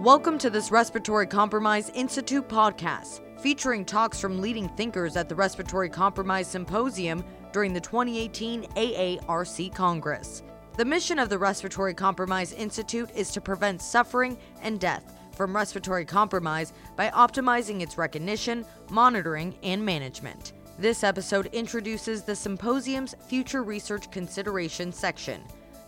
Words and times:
Welcome 0.00 0.38
to 0.38 0.48
this 0.48 0.70
Respiratory 0.70 1.26
Compromise 1.26 1.90
Institute 1.90 2.48
podcast, 2.48 3.20
featuring 3.38 3.84
talks 3.84 4.18
from 4.18 4.40
leading 4.40 4.66
thinkers 4.70 5.14
at 5.14 5.28
the 5.28 5.34
Respiratory 5.34 5.90
Compromise 5.90 6.46
Symposium 6.46 7.22
during 7.52 7.74
the 7.74 7.82
2018 7.82 8.62
AARC 8.62 9.74
Congress. 9.74 10.42
The 10.78 10.86
mission 10.86 11.18
of 11.18 11.28
the 11.28 11.38
Respiratory 11.38 11.92
Compromise 11.92 12.54
Institute 12.54 13.10
is 13.14 13.30
to 13.32 13.42
prevent 13.42 13.82
suffering 13.82 14.38
and 14.62 14.80
death 14.80 15.18
from 15.32 15.54
respiratory 15.54 16.06
compromise 16.06 16.72
by 16.96 17.10
optimizing 17.10 17.82
its 17.82 17.98
recognition, 17.98 18.64
monitoring, 18.90 19.54
and 19.62 19.84
management. 19.84 20.54
This 20.78 21.04
episode 21.04 21.50
introduces 21.52 22.22
the 22.22 22.34
symposium's 22.34 23.14
Future 23.28 23.62
Research 23.62 24.10
Consideration 24.10 24.94
section. 24.94 25.42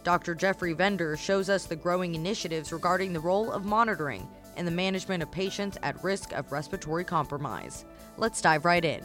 Dr. 0.05 0.35
Jeffrey 0.35 0.73
Vender 0.73 1.17
shows 1.17 1.49
us 1.49 1.65
the 1.65 1.77
growing 1.77 2.17
initiatives 2.17 2.73
regarding 2.73 3.13
the 3.13 3.21
role 3.21 3.53
of 3.53 3.65
monitoring 3.65 4.27
and 4.57 4.67
the 4.67 4.73
management 4.73 5.23
of 5.23 5.31
patients 5.31 5.79
at 5.83 6.03
risk 6.03 6.33
of 6.33 6.51
respiratory 6.51 7.05
compromise. 7.05 7.85
Let's 8.17 8.41
dive 8.41 8.65
right 8.65 8.85
in. 8.85 9.03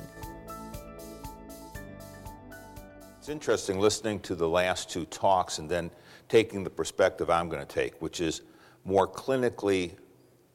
It's 3.20 3.30
interesting 3.30 3.80
listening 3.80 4.22
to 4.22 4.36
the 4.36 4.48
last 4.48 4.90
two 4.90 5.06
talks 5.06 5.60
and 5.60 5.70
then 5.70 5.92
taking 6.30 6.64
the 6.64 6.70
perspective 6.70 7.30
I'm 7.30 7.48
going 7.48 7.66
to 7.66 7.74
take, 7.74 8.02
which 8.02 8.20
is 8.20 8.42
more 8.84 9.08
clinically 9.08 9.92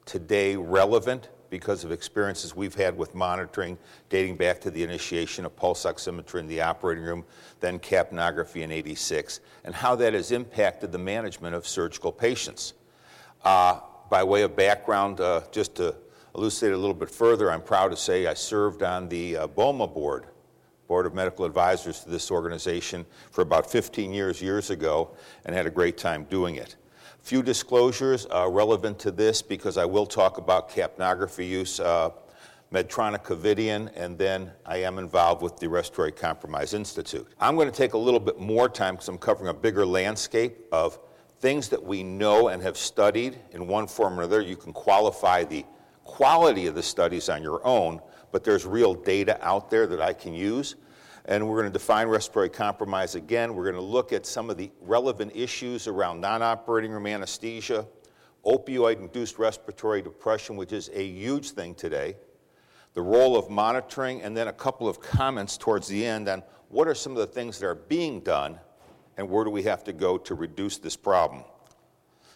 today 0.05 0.55
relevant 0.55 1.29
because 1.53 1.83
of 1.83 1.91
experiences 1.91 2.55
we've 2.55 2.73
had 2.73 2.97
with 2.97 3.13
monitoring 3.13 3.77
dating 4.09 4.35
back 4.35 4.59
to 4.59 4.71
the 4.71 4.81
initiation 4.81 5.45
of 5.45 5.55
pulse 5.55 5.85
oximetry 5.85 6.39
in 6.39 6.47
the 6.47 6.59
operating 6.59 7.03
room, 7.03 7.23
then 7.59 7.77
capnography 7.77 8.63
in 8.63 8.71
86, 8.71 9.39
and 9.63 9.75
how 9.75 9.95
that 9.95 10.15
has 10.15 10.31
impacted 10.31 10.91
the 10.91 10.97
management 10.97 11.53
of 11.53 11.67
surgical 11.67 12.11
patients. 12.11 12.73
Uh, 13.43 13.79
by 14.09 14.23
way 14.23 14.41
of 14.41 14.55
background, 14.55 15.21
uh, 15.21 15.41
just 15.51 15.75
to 15.75 15.93
elucidate 16.33 16.73
a 16.73 16.77
little 16.77 16.91
bit 16.95 17.11
further, 17.11 17.51
I'm 17.51 17.61
proud 17.61 17.89
to 17.89 17.97
say 17.97 18.25
I 18.25 18.33
served 18.33 18.81
on 18.81 19.07
the 19.07 19.37
uh, 19.37 19.47
BOMA 19.47 19.93
board, 19.93 20.25
Board 20.87 21.05
of 21.05 21.13
Medical 21.13 21.45
Advisors 21.45 21.99
to 21.99 22.09
this 22.09 22.31
organization, 22.31 23.05
for 23.29 23.43
about 23.43 23.69
15 23.69 24.11
years, 24.11 24.41
years 24.41 24.71
ago, 24.71 25.11
and 25.45 25.55
had 25.55 25.67
a 25.67 25.71
great 25.71 25.99
time 25.99 26.23
doing 26.31 26.55
it. 26.55 26.77
Few 27.23 27.41
disclosures 27.41 28.27
uh, 28.35 28.49
relevant 28.49 28.99
to 28.99 29.09
this 29.09 29.41
because 29.41 29.77
I 29.77 29.85
will 29.85 30.05
talk 30.05 30.39
about 30.39 30.69
capnography 30.69 31.47
use, 31.47 31.79
uh, 31.79 32.09
Medtronic 32.69 33.23
Covidien, 33.23 33.89
and 33.95 34.17
then 34.17 34.51
I 34.65 34.79
am 34.79 34.99
involved 34.99 35.41
with 35.41 35.55
the 35.55 35.69
Respiratory 35.69 36.11
Compromise 36.11 36.73
Institute. 36.73 37.25
I'm 37.39 37.55
going 37.55 37.71
to 37.71 37.75
take 37.75 37.93
a 37.93 37.97
little 37.97 38.19
bit 38.19 38.41
more 38.41 38.67
time 38.67 38.95
because 38.95 39.07
I'm 39.07 39.17
covering 39.17 39.47
a 39.47 39.53
bigger 39.53 39.85
landscape 39.85 40.65
of 40.73 40.99
things 41.39 41.69
that 41.69 41.81
we 41.81 42.03
know 42.03 42.49
and 42.49 42.61
have 42.61 42.75
studied 42.75 43.39
in 43.51 43.67
one 43.67 43.87
form 43.87 44.19
or 44.19 44.23
another. 44.23 44.41
You 44.41 44.57
can 44.57 44.73
qualify 44.73 45.45
the 45.45 45.63
quality 46.03 46.67
of 46.67 46.75
the 46.75 46.83
studies 46.83 47.29
on 47.29 47.41
your 47.41 47.65
own, 47.65 48.01
but 48.33 48.43
there's 48.43 48.65
real 48.65 48.93
data 48.93 49.39
out 49.41 49.71
there 49.71 49.87
that 49.87 50.01
I 50.01 50.11
can 50.11 50.33
use 50.33 50.75
and 51.25 51.47
we're 51.47 51.61
going 51.61 51.71
to 51.71 51.77
define 51.77 52.07
respiratory 52.07 52.49
compromise 52.49 53.15
again. 53.15 53.55
We're 53.55 53.63
going 53.63 53.75
to 53.75 53.81
look 53.81 54.11
at 54.11 54.25
some 54.25 54.49
of 54.49 54.57
the 54.57 54.71
relevant 54.81 55.31
issues 55.35 55.87
around 55.87 56.21
non 56.21 56.41
operating 56.41 56.91
room 56.91 57.07
anesthesia, 57.07 57.85
opioid 58.45 58.99
induced 58.99 59.39
respiratory 59.39 60.01
depression, 60.01 60.57
which 60.57 60.73
is 60.73 60.89
a 60.93 61.05
huge 61.05 61.51
thing 61.51 61.75
today, 61.75 62.15
the 62.93 63.01
role 63.01 63.37
of 63.37 63.49
monitoring, 63.49 64.21
and 64.21 64.35
then 64.35 64.49
a 64.49 64.53
couple 64.53 64.87
of 64.87 64.99
comments 64.99 65.57
towards 65.57 65.87
the 65.87 66.05
end 66.05 66.27
on 66.27 66.43
what 66.69 66.87
are 66.87 66.95
some 66.95 67.13
of 67.13 67.19
the 67.19 67.27
things 67.27 67.59
that 67.59 67.67
are 67.67 67.75
being 67.75 68.19
done 68.19 68.59
and 69.17 69.29
where 69.29 69.43
do 69.43 69.49
we 69.49 69.63
have 69.63 69.83
to 69.83 69.93
go 69.93 70.17
to 70.17 70.35
reduce 70.35 70.77
this 70.77 70.95
problem. 70.95 71.43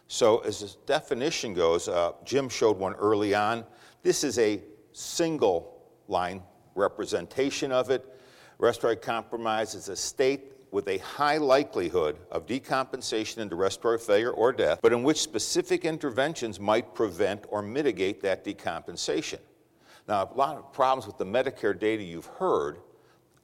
So, 0.07 0.39
as 0.39 0.61
this 0.61 0.75
definition 0.85 1.53
goes, 1.53 1.89
uh, 1.89 2.13
Jim 2.23 2.47
showed 2.47 2.77
one 2.77 2.93
early 2.93 3.35
on. 3.35 3.65
This 4.03 4.23
is 4.23 4.39
a 4.39 4.61
single 4.93 5.81
line 6.07 6.41
representation 6.75 7.73
of 7.73 7.89
it. 7.89 8.16
Respiratory 8.59 8.95
compromise 8.95 9.75
is 9.75 9.87
a 9.89 9.95
state 9.95 10.53
with 10.71 10.87
a 10.87 10.97
high 10.97 11.37
likelihood 11.37 12.17
of 12.31 12.45
decompensation 12.45 13.37
into 13.37 13.55
respiratory 13.55 13.99
failure 13.99 14.31
or 14.31 14.51
death, 14.51 14.79
but 14.81 14.91
in 14.91 15.03
which 15.03 15.21
specific 15.21 15.85
interventions 15.85 16.59
might 16.59 16.93
prevent 16.95 17.45
or 17.49 17.61
mitigate 17.61 18.21
that 18.21 18.43
decompensation. 18.43 19.39
Now, 20.07 20.29
a 20.33 20.37
lot 20.37 20.57
of 20.57 20.73
problems 20.73 21.05
with 21.05 21.17
the 21.17 21.25
Medicare 21.25 21.77
data 21.77 22.03
you've 22.03 22.25
heard 22.25 22.79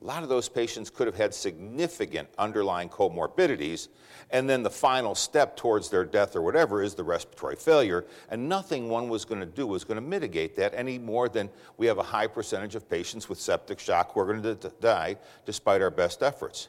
a 0.03 0.06
lot 0.06 0.22
of 0.22 0.28
those 0.28 0.50
patients 0.50 0.90
could 0.90 1.08
have 1.08 1.16
had 1.16 1.34
significant 1.34 2.28
underlying 2.38 2.90
comorbidities, 2.90 3.88
and 4.31 4.50
then 4.50 4.62
the 4.62 4.69
final 4.69 5.16
step 5.16 5.56
towards 5.56 5.90
their 5.90 6.03
death 6.03 6.36
or 6.36 6.41
whatever 6.41 6.84
is 6.84 6.94
the 6.94 7.03
respiratory 7.03 7.56
failure, 7.56 8.06
and 8.30 8.50
nothing 8.50 8.90
one 8.90 9.08
was 9.08 9.24
going 9.24 9.40
to 9.40 9.47
do 9.47 9.66
was 9.66 9.86
going 9.86 9.96
to 9.96 10.02
mitigate 10.02 10.58
that 10.58 10.74
any 10.75 11.00
more 11.00 11.30
than 11.30 11.50
we 11.78 11.86
have 11.86 12.00
a 12.00 12.03
high 12.03 12.28
percentage 12.28 12.75
of 12.75 12.90
patients 12.90 13.30
with 13.30 13.40
septic 13.40 13.80
shock 13.80 14.12
who 14.12 14.19
are 14.19 14.25
going 14.25 14.41
to 14.41 14.56
die 14.81 15.16
despite 15.46 15.81
our 15.81 15.91
best 15.91 16.22
efforts. 16.22 16.68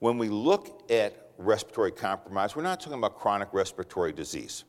When 0.00 0.18
we 0.18 0.28
look 0.28 0.82
at 0.90 1.30
respiratory 1.38 1.92
compromise, 1.92 2.54
we're 2.54 2.62
not 2.62 2.80
talking 2.80 2.98
about 2.98 3.18
chronic 3.18 3.48
respiratory 3.52 4.12
disease. 4.12 4.64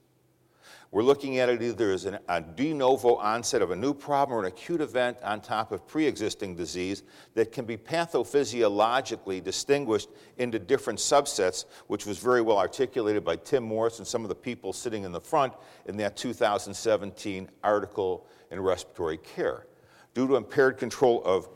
We're 0.89 1.03
looking 1.03 1.39
at 1.39 1.49
it 1.49 1.61
either 1.61 1.91
as 1.91 2.05
an, 2.05 2.17
a 2.29 2.39
de 2.39 2.73
novo 2.73 3.15
onset 3.15 3.61
of 3.61 3.71
a 3.71 3.75
new 3.75 3.93
problem 3.93 4.37
or 4.37 4.39
an 4.39 4.47
acute 4.47 4.79
event 4.79 5.17
on 5.21 5.41
top 5.41 5.73
of 5.73 5.85
pre 5.85 6.05
existing 6.05 6.55
disease 6.55 7.03
that 7.33 7.51
can 7.51 7.65
be 7.65 7.75
pathophysiologically 7.75 9.43
distinguished 9.43 10.09
into 10.37 10.59
different 10.59 10.99
subsets, 10.99 11.65
which 11.87 12.05
was 12.05 12.19
very 12.19 12.41
well 12.41 12.57
articulated 12.57 13.25
by 13.25 13.35
Tim 13.35 13.63
Morris 13.63 13.99
and 13.99 14.07
some 14.07 14.23
of 14.23 14.29
the 14.29 14.35
people 14.35 14.71
sitting 14.71 15.03
in 15.03 15.11
the 15.11 15.19
front 15.19 15.53
in 15.87 15.97
that 15.97 16.15
2017 16.15 17.49
article 17.63 18.25
in 18.51 18.59
Respiratory 18.61 19.17
Care. 19.17 19.67
Due 20.13 20.27
to 20.27 20.37
impaired 20.37 20.77
control 20.77 21.21
of 21.25 21.49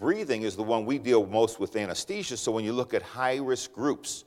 breathing, 0.00 0.42
is 0.42 0.56
the 0.56 0.62
one 0.62 0.84
we 0.84 0.98
deal 0.98 1.24
most 1.26 1.60
with 1.60 1.76
anesthesia. 1.76 2.36
So 2.36 2.50
when 2.50 2.64
you 2.64 2.72
look 2.72 2.92
at 2.92 3.02
high 3.02 3.36
risk 3.36 3.72
groups 3.72 4.24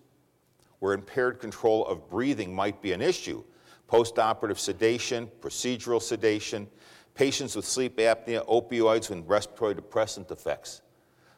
where 0.79 0.93
impaired 0.93 1.39
control 1.39 1.85
of 1.85 2.09
breathing 2.09 2.55
might 2.55 2.81
be 2.81 2.93
an 2.93 3.01
issue, 3.01 3.43
postoperative 3.89 4.57
sedation, 4.57 5.29
procedural 5.41 6.01
sedation, 6.01 6.67
patients 7.13 7.55
with 7.55 7.65
sleep 7.65 7.97
apnea, 7.97 8.45
opioids, 8.47 9.11
and 9.11 9.27
respiratory 9.27 9.75
depressant 9.75 10.29
effects. 10.31 10.81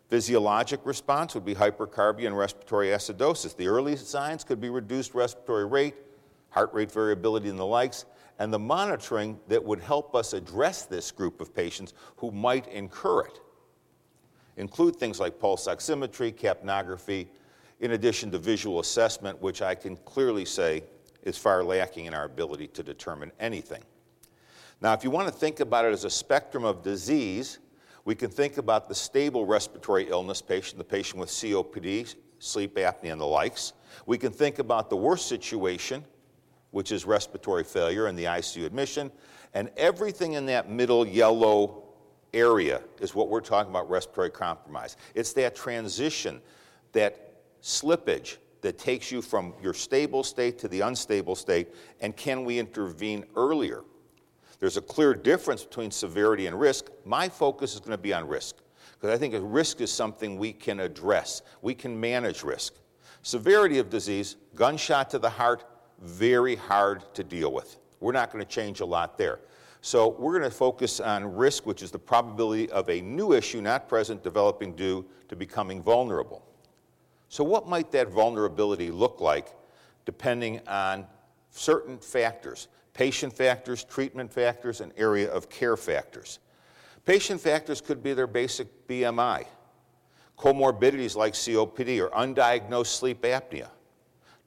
Physiologic 0.08 0.80
response 0.86 1.36
would 1.36 1.44
be 1.44 1.54
hypercarbia 1.54 2.28
and 2.28 2.38
respiratory 2.38 2.88
acidosis. 2.88 3.56
The 3.56 3.68
early 3.68 3.96
signs 3.98 4.44
could 4.44 4.62
be 4.62 4.70
reduced 4.70 5.14
respiratory 5.14 5.66
rate, 5.66 5.96
heart 6.50 6.74
rate 6.74 6.92
variability, 6.92 7.50
and 7.50 7.60
the 7.60 7.66
likes, 7.66 8.06
and 8.40 8.54
the 8.54 8.60
monitoring 8.60 9.38
that 9.48 9.64
would 9.64 9.82
help 9.82 10.16
us 10.16 10.34
address 10.34 10.86
this 10.86 11.12
group 11.12 11.42
of 11.42 11.54
patients 11.54 11.94
who 12.18 12.32
might 12.32 12.68
incur 12.68 13.22
it. 13.22 13.40
Include 14.56 14.96
things 14.96 15.20
like 15.20 15.40
pulse 15.40 15.68
oximetry, 15.68 16.34
capnography, 16.34 17.28
in 17.80 17.92
addition 17.92 18.32
to 18.32 18.40
visual 18.40 18.80
assessment, 18.80 19.40
which 19.42 19.62
I 19.62 19.76
can 19.76 19.98
clearly 19.98 20.46
say 20.46 20.84
is 21.24 21.38
far 21.38 21.64
lacking 21.64 22.06
in 22.06 22.14
our 22.14 22.26
ability 22.26 22.68
to 22.68 22.84
determine 22.84 23.32
anything. 23.40 23.84
Now, 24.82 24.94
if 24.94 25.04
you 25.04 25.10
want 25.10 25.28
to 25.28 25.34
think 25.34 25.60
about 25.60 25.86
it 25.86 25.92
as 25.92 26.04
a 26.04 26.10
spectrum 26.10 26.64
of 26.64 26.84
disease, 26.84 27.60
we 28.06 28.16
can 28.16 28.30
think 28.30 28.58
about 28.58 28.88
the 28.88 28.96
stable 28.96 29.46
respiratory 29.46 30.08
illness 30.10 30.42
patient, 30.42 30.78
the 30.78 30.84
patient 30.84 31.20
with 31.20 31.30
COPD, 31.30 32.16
sleep 32.40 32.76
apnea, 32.76 33.12
and 33.12 33.20
the 33.20 33.26
likes. 33.26 33.74
We 34.06 34.18
can 34.18 34.32
think 34.32 34.60
about 34.60 34.90
the 34.90 34.96
worst 34.96 35.28
situation, 35.28 36.06
which 36.72 36.92
is 36.92 37.06
respiratory 37.06 37.64
failure 37.64 38.08
and 38.08 38.18
the 38.18 38.26
ICU 38.26 38.66
admission. 38.66 39.12
And 39.54 39.72
everything 39.78 40.34
in 40.34 40.46
that 40.46 40.70
middle 40.70 41.08
yellow 41.08 41.84
area 42.34 42.82
is 43.00 43.16
what 43.16 43.30
we're 43.30 43.42
talking 43.42 43.72
about 43.72 43.90
respiratory 43.90 44.30
compromise. 44.30 44.96
It's 45.16 45.34
that 45.34 45.56
transition, 45.56 46.42
that 46.92 47.34
slippage 47.62 48.38
that 48.62 48.78
takes 48.78 49.12
you 49.12 49.22
from 49.22 49.54
your 49.62 49.74
stable 49.74 50.24
state 50.24 50.58
to 50.60 50.68
the 50.68 50.82
unstable 50.82 51.36
state, 51.36 51.74
and 52.02 52.16
can 52.16 52.44
we 52.44 52.60
intervene 52.60 53.26
earlier? 53.36 53.84
There's 54.60 54.78
a 54.78 54.82
clear 54.82 55.14
difference 55.14 55.64
between 55.64 55.92
severity 55.92 56.48
and 56.48 56.60
risk. 56.60 56.90
My 57.06 57.30
focus 57.30 57.76
is 57.76 57.80
going 57.80 57.92
to 57.92 57.98
be 57.98 58.14
on 58.14 58.28
risk, 58.28 58.56
because 58.94 59.14
I 59.14 59.18
think 59.18 59.36
risk 59.40 59.82
is 59.82 59.92
something 59.92 60.38
we 60.38 60.52
can 60.52 60.80
address. 60.80 61.44
We 61.62 61.76
can 61.76 62.00
manage 62.00 62.44
risk. 62.44 62.74
Severity 63.22 63.78
of 63.78 63.90
disease, 63.90 64.38
gunshot 64.56 65.10
to 65.12 65.20
the 65.20 65.30
heart, 65.30 65.66
very 66.02 66.56
hard 66.56 67.04
to 67.14 67.24
deal 67.24 67.52
with. 67.52 67.78
We're 68.00 68.14
not 68.14 68.32
going 68.32 68.44
to 68.44 68.50
change 68.50 68.80
a 68.80 68.86
lot 68.86 69.18
there. 69.18 69.40
So 69.82 70.10
we're 70.20 70.38
going 70.38 70.50
to 70.50 70.56
focus 70.56 71.00
on 71.00 71.36
risk, 71.36 71.66
which 71.66 71.84
is 71.84 71.92
the 71.92 72.00
probability 72.00 72.70
of 72.72 72.90
a 72.90 73.02
new 73.02 73.34
issue 73.34 73.62
not 73.62 73.88
present 73.88 74.24
developing 74.24 74.76
due 74.76 75.06
to 75.30 75.36
becoming 75.36 75.82
vulnerable. 75.82 76.44
So, 77.30 77.44
what 77.44 77.68
might 77.68 77.92
that 77.92 78.10
vulnerability 78.10 78.92
look 78.92 79.22
like 79.22 79.48
depending 80.06 80.62
on 80.68 81.06
certain 81.52 81.98
factors? 81.98 82.68
Patient 82.94 83.32
factors, 83.34 83.84
treatment 83.84 84.32
factors, 84.32 84.82
and 84.82 84.92
area 84.98 85.32
of 85.32 85.50
care 85.50 85.78
factors. 85.78 86.40
Patient 87.06 87.40
factors 87.40 87.80
could 87.80 88.02
be 88.02 88.14
their 88.14 88.28
basic 88.28 88.88
BMI, 88.88 89.46
comorbidities 90.38 91.16
like 91.16 91.34
COPD 91.34 92.02
or 92.02 92.10
undiagnosed 92.10 92.98
sleep 92.98 93.22
apnea, 93.22 93.70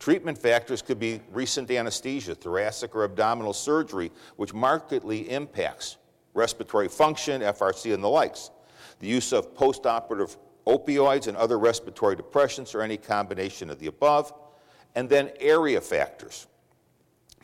Treatment 0.00 0.38
factors 0.38 0.81
could 0.81 0.99
be 0.99 1.21
recent 1.31 1.71
anesthesia, 1.71 2.35
thoracic 2.35 2.97
or 2.97 3.05
abdominal 3.05 3.53
surgery, 3.53 4.11
which 4.37 4.55
markedly 4.55 5.31
impacts 5.31 5.99
respiratory 6.33 6.88
function, 6.88 7.43
FRC, 7.43 7.93
and 7.93 8.03
the 8.03 8.09
likes. 8.09 8.50
The 9.00 9.06
use 9.06 9.35
of 9.35 9.55
postoperative 9.55 10.38
opioids 10.71 11.27
and 11.27 11.37
other 11.37 11.59
respiratory 11.59 12.17
depressants 12.17 12.75
or 12.75 12.83
any 12.83 12.97
combination 12.97 13.71
of 13.71 13.79
the 13.79 13.89
above. 13.89 14.33
And 14.95 15.09
then 15.09 15.31
area 15.39 15.81
factors. 15.81 16.47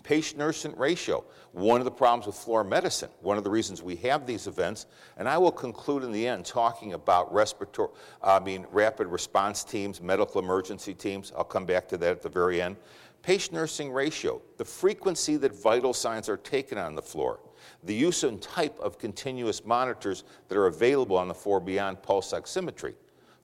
Patient 0.02 0.38
nurse 0.38 0.64
ratio, 0.64 1.24
one 1.50 1.80
of 1.80 1.84
the 1.84 1.90
problems 1.90 2.26
with 2.26 2.36
floor 2.36 2.62
medicine, 2.62 3.08
one 3.22 3.38
of 3.38 3.44
the 3.44 3.50
reasons 3.50 3.82
we 3.82 3.96
have 3.96 4.24
these 4.24 4.46
events. 4.46 4.86
And 5.16 5.28
I 5.28 5.36
will 5.36 5.50
conclude 5.50 6.04
in 6.04 6.12
the 6.12 6.28
end 6.28 6.44
talking 6.44 6.92
about 6.92 7.32
respiratory, 7.34 7.90
I 8.22 8.38
mean, 8.38 8.66
rapid 8.70 9.08
response 9.08 9.64
teams, 9.64 10.00
medical 10.00 10.40
emergency 10.40 10.94
teams. 10.94 11.32
I'll 11.36 11.42
come 11.42 11.66
back 11.66 11.88
to 11.88 11.96
that 11.96 12.10
at 12.10 12.22
the 12.22 12.28
very 12.28 12.62
end. 12.62 12.76
Patient 13.22 13.54
nursing 13.54 13.90
ratio, 13.90 14.40
the 14.58 14.64
frequency 14.64 15.36
that 15.38 15.52
vital 15.52 15.92
signs 15.92 16.28
are 16.28 16.36
taken 16.36 16.78
on 16.78 16.94
the 16.94 17.02
floor, 17.02 17.40
the 17.82 17.94
use 17.94 18.22
and 18.22 18.40
type 18.40 18.78
of 18.78 18.98
continuous 18.98 19.64
monitors 19.64 20.22
that 20.46 20.56
are 20.56 20.66
available 20.66 21.16
on 21.16 21.26
the 21.26 21.34
floor 21.34 21.58
beyond 21.58 22.00
pulse 22.00 22.32
oximetry, 22.32 22.94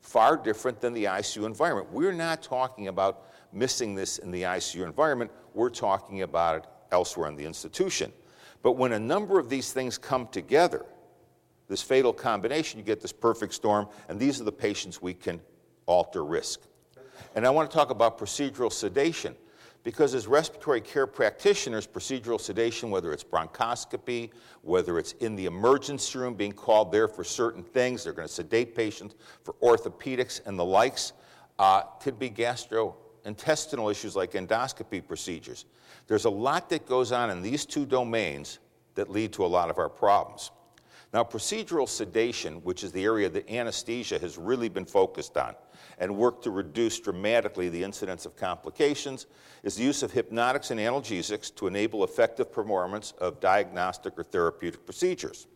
far 0.03 0.37
different 0.37 0.81
than 0.81 0.93
the 0.93 1.05
ICU 1.05 1.47
environment. 1.47 1.91
We're 1.91 2.13
not 2.13 2.43
talking 2.43 2.89
about 2.89 3.25
missing 3.53 3.95
this 3.95 4.19
in 4.19 4.31
the 4.31 4.43
ICU 4.43 4.85
environment, 4.85 5.31
we're 5.55 5.71
talking 5.71 6.23
about 6.23 6.57
it 6.57 6.67
elsewhere 6.91 7.29
in 7.29 7.37
the 7.37 7.45
institution. 7.45 8.13
But 8.63 8.73
when 8.73 8.93
a 8.93 8.99
number 8.99 9.39
of 9.39 9.49
these 9.49 9.73
things 9.73 9.99
come 9.99 10.29
together, 10.29 10.87
this 11.69 11.83
fatal 11.83 12.13
combination, 12.13 12.79
you 12.79 12.85
get 12.85 13.01
this 13.01 13.13
perfect 13.13 13.55
storm, 13.55 13.89
and 14.09 14.19
these 14.19 14.41
are 14.41 14.45
the 14.45 14.53
patients 14.53 15.03
we 15.03 15.15
can 15.15 15.41
alter 15.87 16.25
risk. 16.25 16.61
And 17.35 17.47
I 17.47 17.51
want 17.51 17.71
to 17.71 17.77
talk 17.77 17.91
about 17.91 18.19
procedural 18.19 18.73
sedation 18.73 19.35
because 19.85 20.15
as 20.15 20.27
respiratory 20.27 20.81
care 20.81 21.07
practitioners, 21.07 21.87
procedural 21.87 22.41
sedation, 22.41 22.91
whether 22.91 23.13
it's 23.13 23.25
bronchoscopy, 23.25 24.31
whether 24.63 24.99
it's 24.99 25.13
in 25.13 25.35
the 25.35 25.47
emergency 25.47 26.19
room 26.19 26.35
being 26.35 26.53
called 26.53 26.93
there 26.93 27.09
for 27.09 27.25
certain 27.25 27.63
things, 27.63 28.05
they're 28.05 28.13
going 28.13 28.29
to 28.29 28.33
sedate 28.33 28.77
patients 28.77 29.17
for 29.43 29.55
orthopedics 29.55 30.41
and 30.47 30.59
the 30.59 30.65
likes, 30.65 31.13
uh, 31.59 31.83
could 32.01 32.19
be 32.19 32.31
gastrointestinal 32.31 33.91
issues 33.91 34.15
like 34.15 34.33
endoscopy 34.33 35.07
procedures. 35.07 35.65
There's 36.07 36.25
a 36.25 36.31
lot 36.31 36.69
that 36.71 36.87
goes 36.87 37.11
on 37.13 37.31
in 37.31 37.43
these 37.43 37.67
two 37.67 37.85
domains 37.85 38.61
that 38.95 39.11
lead 39.11 39.33
to 39.33 39.45
a 39.45 39.47
lot 39.47 39.71
of 39.71 39.79
our 39.79 39.89
problems. 39.89 40.51
Now, 41.13 41.25
procedural 41.25 41.89
sedation, 41.89 42.63
which 42.63 42.85
is 42.85 42.93
the 42.93 43.05
area 43.05 43.29
that 43.29 43.51
anesthesia 43.51 44.19
has 44.19 44.39
really 44.39 44.69
been 44.69 44.87
focused 44.87 45.37
on 45.37 45.55
and 45.99 46.17
work 46.17 46.43
to 46.43 46.51
reduce 46.51 46.99
dramatically 46.99 47.69
the 47.69 47.83
incidence 47.83 48.27
of 48.27 48.37
complications, 48.37 49.27
is 49.63 49.77
the 49.77 49.83
use 49.83 50.03
of 50.03 50.13
hypnotics 50.13 50.71
and 50.71 50.81
analgesics 50.81 51.55
to 51.55 51.67
enable 51.67 52.05
effective 52.05 52.53
performance 52.53 53.13
of 53.19 53.41
diagnostic 53.41 54.19
or 54.19 54.25
therapeutic 54.25 54.85
procedures. 54.85 55.47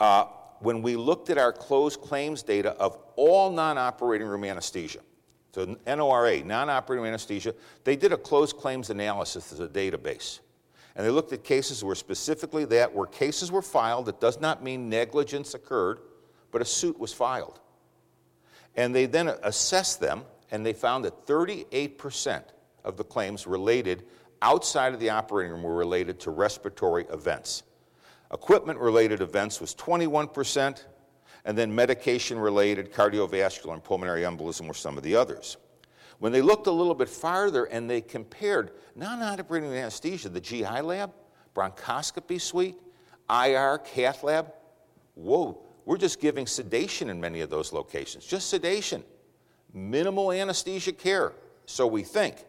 Uh, 0.00 0.24
when 0.60 0.80
we 0.82 0.96
looked 0.96 1.28
at 1.28 1.38
our 1.38 1.52
closed 1.52 2.00
claims 2.00 2.42
data 2.42 2.70
of 2.72 2.98
all 3.16 3.50
non 3.50 3.78
operating 3.78 4.26
room 4.26 4.44
anesthesia, 4.44 5.00
so 5.52 5.76
NORA, 5.86 6.42
non-operative 6.44 7.04
anesthesia, 7.04 7.54
they 7.84 7.94
did 7.94 8.12
a 8.12 8.16
closed 8.16 8.56
claims 8.56 8.88
analysis 8.88 9.52
as 9.52 9.60
a 9.60 9.68
database. 9.68 10.40
And 10.96 11.06
they 11.06 11.10
looked 11.10 11.32
at 11.32 11.44
cases 11.44 11.84
where 11.84 11.94
specifically 11.94 12.64
that, 12.66 12.92
where 12.92 13.06
cases 13.06 13.52
were 13.52 13.62
filed, 13.62 14.06
that 14.06 14.20
does 14.20 14.40
not 14.40 14.62
mean 14.62 14.88
negligence 14.88 15.54
occurred, 15.54 16.00
but 16.50 16.62
a 16.62 16.64
suit 16.64 16.98
was 16.98 17.12
filed. 17.12 17.60
And 18.76 18.94
they 18.94 19.06
then 19.06 19.28
assessed 19.42 20.00
them, 20.00 20.22
and 20.50 20.64
they 20.64 20.72
found 20.72 21.04
that 21.04 21.26
38% 21.26 22.42
of 22.84 22.96
the 22.96 23.04
claims 23.04 23.46
related 23.46 24.04
outside 24.40 24.92
of 24.92 25.00
the 25.00 25.10
operating 25.10 25.52
room 25.52 25.62
were 25.62 25.74
related 25.74 26.18
to 26.20 26.30
respiratory 26.30 27.06
events. 27.12 27.62
Equipment 28.32 28.78
related 28.78 29.20
events 29.20 29.60
was 29.60 29.74
21%, 29.74 30.84
and 31.44 31.58
then 31.58 31.74
medication 31.74 32.38
related 32.38 32.92
cardiovascular 32.92 33.74
and 33.74 33.84
pulmonary 33.84 34.22
embolism 34.22 34.66
were 34.66 34.74
some 34.74 34.96
of 34.96 35.02
the 35.02 35.14
others. 35.14 35.56
When 36.18 36.32
they 36.32 36.40
looked 36.40 36.66
a 36.66 36.72
little 36.72 36.94
bit 36.94 37.08
farther 37.08 37.64
and 37.64 37.90
they 37.90 38.00
compared 38.00 38.72
non 38.94 39.22
operating 39.22 39.72
anesthesia, 39.72 40.28
the 40.28 40.40
GI 40.40 40.80
lab, 40.82 41.12
bronchoscopy 41.54 42.40
suite, 42.40 42.76
IR, 43.28 43.78
cath 43.78 44.22
lab, 44.22 44.52
whoa, 45.14 45.62
we're 45.84 45.98
just 45.98 46.20
giving 46.20 46.46
sedation 46.46 47.10
in 47.10 47.20
many 47.20 47.40
of 47.40 47.50
those 47.50 47.72
locations, 47.72 48.24
just 48.24 48.48
sedation, 48.48 49.02
minimal 49.72 50.32
anesthesia 50.32 50.92
care, 50.92 51.32
so 51.66 51.86
we 51.86 52.02
think. 52.02 52.44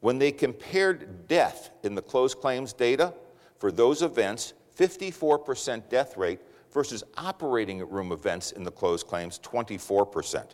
When 0.00 0.18
they 0.18 0.32
compared 0.32 1.28
death 1.28 1.70
in 1.82 1.94
the 1.94 2.02
closed 2.02 2.38
claims 2.38 2.72
data 2.72 3.14
for 3.58 3.72
those 3.72 4.02
events, 4.02 4.52
54% 4.78 5.88
death 5.88 6.16
rate 6.16 6.40
versus 6.72 7.02
operating 7.16 7.88
room 7.88 8.12
events 8.12 8.52
in 8.52 8.62
the 8.62 8.70
closed 8.70 9.06
claims, 9.06 9.38
24%. 9.38 10.44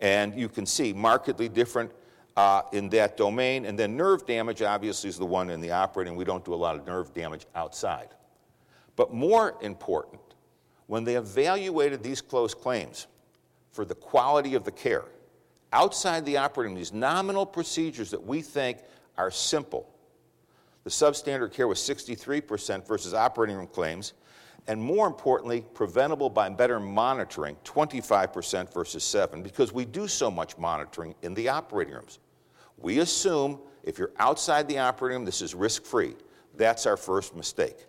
And 0.00 0.34
you 0.34 0.48
can 0.48 0.64
see 0.64 0.92
markedly 0.92 1.48
different 1.48 1.92
uh, 2.36 2.62
in 2.72 2.88
that 2.90 3.16
domain. 3.16 3.66
And 3.66 3.78
then 3.78 3.96
nerve 3.96 4.24
damage, 4.26 4.62
obviously, 4.62 5.10
is 5.10 5.18
the 5.18 5.26
one 5.26 5.50
in 5.50 5.60
the 5.60 5.70
operating. 5.70 6.16
We 6.16 6.24
don't 6.24 6.44
do 6.44 6.54
a 6.54 6.56
lot 6.56 6.76
of 6.76 6.86
nerve 6.86 7.12
damage 7.12 7.46
outside. 7.54 8.08
But 8.96 9.12
more 9.12 9.56
important, 9.60 10.20
when 10.90 11.04
they 11.04 11.14
evaluated 11.14 12.02
these 12.02 12.20
closed 12.20 12.58
claims 12.58 13.06
for 13.70 13.84
the 13.84 13.94
quality 13.94 14.56
of 14.56 14.64
the 14.64 14.72
care, 14.72 15.04
outside 15.72 16.26
the 16.26 16.36
operating, 16.36 16.72
room, 16.72 16.80
these 16.80 16.92
nominal 16.92 17.46
procedures 17.46 18.10
that 18.10 18.20
we 18.20 18.42
think 18.42 18.78
are 19.16 19.30
simple, 19.30 19.88
the 20.82 20.90
substandard 20.90 21.52
care 21.52 21.68
was 21.68 21.78
63% 21.78 22.84
versus 22.88 23.14
operating 23.14 23.56
room 23.56 23.68
claims 23.68 24.14
and 24.66 24.82
more 24.82 25.06
importantly, 25.06 25.64
preventable 25.74 26.28
by 26.28 26.48
better 26.48 26.80
monitoring, 26.80 27.56
25% 27.64 28.74
versus 28.74 29.04
7, 29.04 29.44
because 29.44 29.72
we 29.72 29.84
do 29.84 30.08
so 30.08 30.28
much 30.28 30.58
monitoring 30.58 31.14
in 31.22 31.34
the 31.34 31.48
operating 31.48 31.94
rooms. 31.94 32.18
We 32.78 32.98
assume 32.98 33.60
if 33.84 33.96
you're 33.96 34.12
outside 34.18 34.66
the 34.66 34.80
operating 34.80 35.18
room, 35.18 35.24
this 35.24 35.40
is 35.40 35.54
risk-free. 35.54 36.16
That's 36.56 36.84
our 36.84 36.96
first 36.96 37.36
mistake. 37.36 37.86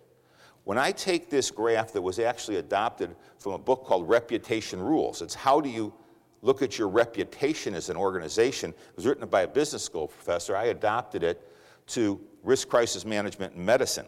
When 0.63 0.77
I 0.77 0.91
take 0.91 1.29
this 1.29 1.49
graph 1.51 1.93
that 1.93 2.01
was 2.01 2.19
actually 2.19 2.57
adopted 2.57 3.15
from 3.39 3.53
a 3.53 3.57
book 3.57 3.85
called 3.85 4.07
Reputation 4.07 4.79
Rules, 4.79 5.21
it's 5.21 5.33
how 5.33 5.59
do 5.59 5.69
you 5.69 5.93
look 6.41 6.61
at 6.61 6.77
your 6.77 6.87
reputation 6.87 7.73
as 7.73 7.89
an 7.89 7.97
organization. 7.97 8.71
It 8.71 8.95
was 8.95 9.05
written 9.05 9.27
by 9.27 9.41
a 9.41 9.47
business 9.47 9.83
school 9.83 10.07
professor. 10.07 10.55
I 10.55 10.65
adopted 10.65 11.23
it 11.23 11.47
to 11.87 12.19
risk 12.43 12.67
crisis 12.67 13.05
management 13.05 13.55
in 13.55 13.63
medicine. 13.63 14.05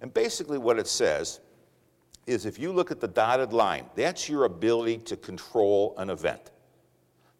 And 0.00 0.12
basically 0.12 0.58
what 0.58 0.78
it 0.78 0.86
says 0.86 1.40
is 2.26 2.46
if 2.46 2.58
you 2.58 2.72
look 2.72 2.90
at 2.90 3.00
the 3.00 3.08
dotted 3.08 3.52
line, 3.52 3.86
that's 3.94 4.28
your 4.28 4.44
ability 4.44 4.98
to 4.98 5.16
control 5.16 5.94
an 5.98 6.10
event. 6.10 6.50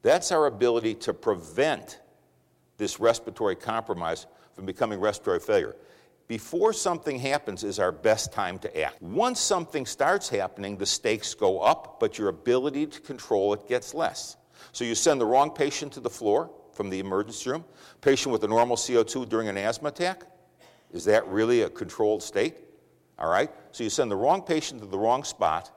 That's 0.03 0.31
our 0.31 0.47
ability 0.47 0.95
to 0.97 1.15
prevent 1.15 2.01
this 2.77 3.01
respiratory 3.01 3.57
compromise 3.57 4.27
from 4.55 4.67
becoming 4.67 5.01
respiratory 5.01 5.41
failure. 5.41 5.77
Before 6.28 6.73
something 6.73 7.18
happens 7.18 7.62
is 7.62 7.78
our 7.78 7.92
best 7.92 8.33
time 8.33 8.59
to 8.59 8.83
act. 8.83 9.00
Once 9.00 9.38
something 9.38 9.87
starts 9.87 10.28
happening, 10.28 10.76
the 10.76 10.87
stakes 10.87 11.35
go 11.35 11.61
up, 11.61 12.00
but 12.00 12.18
your 12.18 12.28
ability 12.28 12.87
to 12.87 13.00
control 13.00 13.54
it 13.54 13.68
gets 13.68 13.95
less. 13.95 14.37
So 14.73 14.85
you 14.85 14.97
send 14.97 15.21
the 15.21 15.26
wrong 15.26 15.50
patient 15.50 15.92
to 15.92 16.00
the 16.00 16.11
floor 16.11 16.50
from 16.73 16.90
the 16.90 16.99
emergency 16.99 17.50
room, 17.50 17.64
patient 18.00 18.33
with 18.33 18.42
a 18.42 18.49
normal 18.49 18.76
CO2 18.76 19.28
during 19.28 19.49
an 19.49 19.56
asthma 19.56 19.88
attack. 19.88 20.25
Is 20.92 21.04
that 21.04 21.26
really 21.28 21.62
a 21.62 21.71
controlled 21.71 22.23
state? 22.23 22.56
All 23.18 23.30
right? 23.30 23.50
So 23.71 23.85
you 23.85 23.90
send 23.90 24.11
the 24.11 24.16
wrong 24.16 24.42
patient 24.42 24.80
to 24.80 24.87
the 24.87 24.99
wrong 24.99 25.23
spot. 25.23 25.71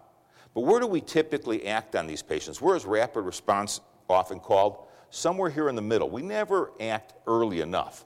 But 0.56 0.62
where 0.62 0.80
do 0.80 0.88
we 0.88 1.00
typically 1.00 1.68
act 1.68 1.96
on 1.96 2.08
these 2.08 2.24
patients? 2.24 2.60
Where 2.60 2.76
is 2.76 2.86
rapid 2.86 3.22
response 3.22 3.82
often 4.10 4.40
called? 4.40 4.88
Somewhere 5.12 5.50
here 5.50 5.70
in 5.70 5.76
the 5.76 5.82
middle. 5.82 6.10
We 6.10 6.22
never 6.22 6.72
act 6.80 7.14
early 7.28 7.62
enough. 7.62 8.06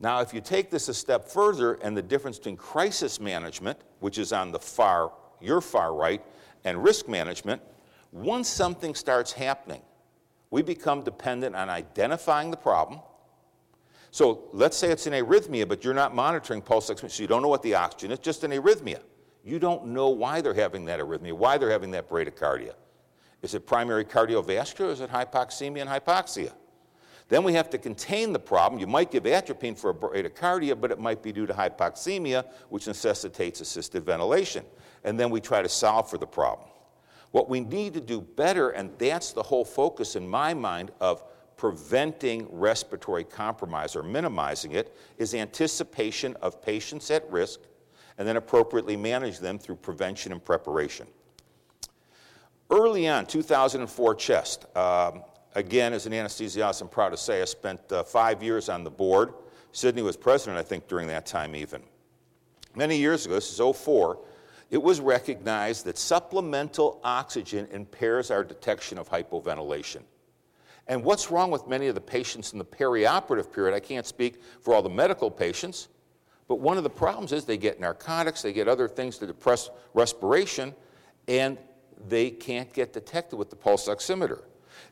Now, 0.00 0.20
if 0.20 0.34
you 0.34 0.40
take 0.40 0.70
this 0.70 0.88
a 0.88 0.94
step 0.94 1.28
further 1.28 1.74
and 1.74 1.96
the 1.96 2.02
difference 2.02 2.38
between 2.38 2.56
crisis 2.56 3.20
management, 3.20 3.78
which 4.00 4.18
is 4.18 4.32
on 4.32 4.52
the 4.52 4.58
far, 4.58 5.12
your 5.40 5.60
far 5.60 5.94
right, 5.94 6.22
and 6.64 6.82
risk 6.82 7.08
management, 7.08 7.62
once 8.12 8.48
something 8.48 8.94
starts 8.94 9.32
happening, 9.32 9.82
we 10.50 10.62
become 10.62 11.02
dependent 11.02 11.54
on 11.56 11.68
identifying 11.70 12.50
the 12.50 12.56
problem 12.56 13.00
so 14.14 14.44
let's 14.52 14.76
say 14.76 14.92
it's 14.92 15.08
an 15.08 15.12
arrhythmia, 15.12 15.66
but 15.66 15.82
you're 15.82 15.92
not 15.92 16.14
monitoring 16.14 16.62
pulse 16.62 16.88
oximetry, 16.88 17.10
so 17.10 17.22
you 17.24 17.26
don't 17.26 17.42
know 17.42 17.48
what 17.48 17.64
the 17.64 17.74
oxygen 17.74 18.12
is, 18.12 18.20
just 18.20 18.44
an 18.44 18.52
arrhythmia. 18.52 19.00
You 19.42 19.58
don't 19.58 19.86
know 19.86 20.10
why 20.10 20.40
they're 20.40 20.54
having 20.54 20.84
that 20.84 21.00
arrhythmia, 21.00 21.32
why 21.32 21.58
they're 21.58 21.68
having 21.68 21.90
that 21.90 22.08
bradycardia. 22.08 22.74
Is 23.42 23.54
it 23.54 23.66
primary 23.66 24.04
cardiovascular 24.04 24.92
is 24.92 25.00
it 25.00 25.10
hypoxemia 25.10 25.80
and 25.80 25.90
hypoxia? 25.90 26.52
Then 27.28 27.42
we 27.42 27.54
have 27.54 27.70
to 27.70 27.78
contain 27.78 28.32
the 28.32 28.38
problem. 28.38 28.80
You 28.80 28.86
might 28.86 29.10
give 29.10 29.26
atropine 29.26 29.74
for 29.74 29.90
a 29.90 29.94
bradycardia, 29.94 30.78
but 30.78 30.90
it 30.90 31.00
might 31.00 31.22
be 31.22 31.32
due 31.32 31.46
to 31.46 31.54
hypoxemia, 31.54 32.44
which 32.68 32.86
necessitates 32.86 33.60
assisted 33.60 34.04
ventilation. 34.04 34.64
And 35.04 35.18
then 35.18 35.30
we 35.30 35.40
try 35.40 35.62
to 35.62 35.68
solve 35.68 36.10
for 36.10 36.18
the 36.18 36.26
problem. 36.26 36.68
What 37.30 37.48
we 37.48 37.60
need 37.60 37.94
to 37.94 38.00
do 38.00 38.20
better, 38.20 38.70
and 38.70 38.90
that's 38.98 39.32
the 39.32 39.42
whole 39.42 39.64
focus 39.64 40.16
in 40.16 40.28
my 40.28 40.54
mind 40.54 40.92
of 41.00 41.24
preventing 41.56 42.46
respiratory 42.50 43.24
compromise 43.24 43.96
or 43.96 44.02
minimizing 44.02 44.72
it 44.72 44.94
is 45.18 45.34
anticipation 45.34 46.36
of 46.42 46.60
patients 46.62 47.10
at 47.10 47.28
risk 47.30 47.60
and 48.18 48.28
then 48.28 48.36
appropriately 48.36 48.96
manage 48.96 49.38
them 49.38 49.58
through 49.58 49.76
prevention 49.76 50.30
and 50.32 50.44
preparation. 50.44 51.06
Early 52.70 53.08
on, 53.08 53.26
2004 53.26 54.14
chest. 54.14 54.66
Um, 54.76 55.22
again, 55.54 55.92
as 55.92 56.06
an 56.06 56.12
anesthesiologist, 56.12 56.82
I'm 56.82 56.88
proud 56.88 57.10
to 57.10 57.16
say 57.16 57.40
I 57.40 57.44
spent 57.44 57.80
uh, 57.92 58.02
five 58.02 58.42
years 58.42 58.68
on 58.68 58.84
the 58.84 58.90
board. 58.90 59.34
Sydney 59.72 60.02
was 60.02 60.16
president, 60.16 60.58
I 60.58 60.62
think, 60.62 60.88
during 60.88 61.08
that 61.08 61.26
time 61.26 61.54
even. 61.54 61.82
Many 62.76 62.96
years 62.96 63.26
ago, 63.26 63.34
this 63.34 63.58
is 63.58 63.76
04, 63.76 64.18
it 64.70 64.82
was 64.82 65.00
recognized 65.00 65.84
that 65.84 65.98
supplemental 65.98 67.00
oxygen 67.04 67.68
impairs 67.70 68.30
our 68.30 68.42
detection 68.42 68.98
of 68.98 69.08
hypoventilation. 69.08 70.02
And 70.86 71.02
what's 71.02 71.30
wrong 71.30 71.50
with 71.50 71.66
many 71.66 71.86
of 71.86 71.94
the 71.94 72.00
patients 72.00 72.52
in 72.52 72.58
the 72.58 72.64
perioperative 72.64 73.52
period? 73.52 73.74
I 73.74 73.80
can't 73.80 74.06
speak 74.06 74.42
for 74.60 74.74
all 74.74 74.82
the 74.82 74.90
medical 74.90 75.30
patients, 75.30 75.88
but 76.46 76.56
one 76.56 76.76
of 76.76 76.82
the 76.82 76.90
problems 76.90 77.32
is 77.32 77.44
they 77.44 77.56
get 77.56 77.80
narcotics, 77.80 78.42
they 78.42 78.52
get 78.52 78.68
other 78.68 78.88
things 78.88 79.16
to 79.18 79.26
depress 79.26 79.70
respiration, 79.94 80.74
and 81.26 81.56
they 82.06 82.30
can't 82.30 82.70
get 82.72 82.92
detected 82.92 83.36
with 83.36 83.48
the 83.48 83.56
pulse 83.56 83.88
oximeter. 83.88 84.42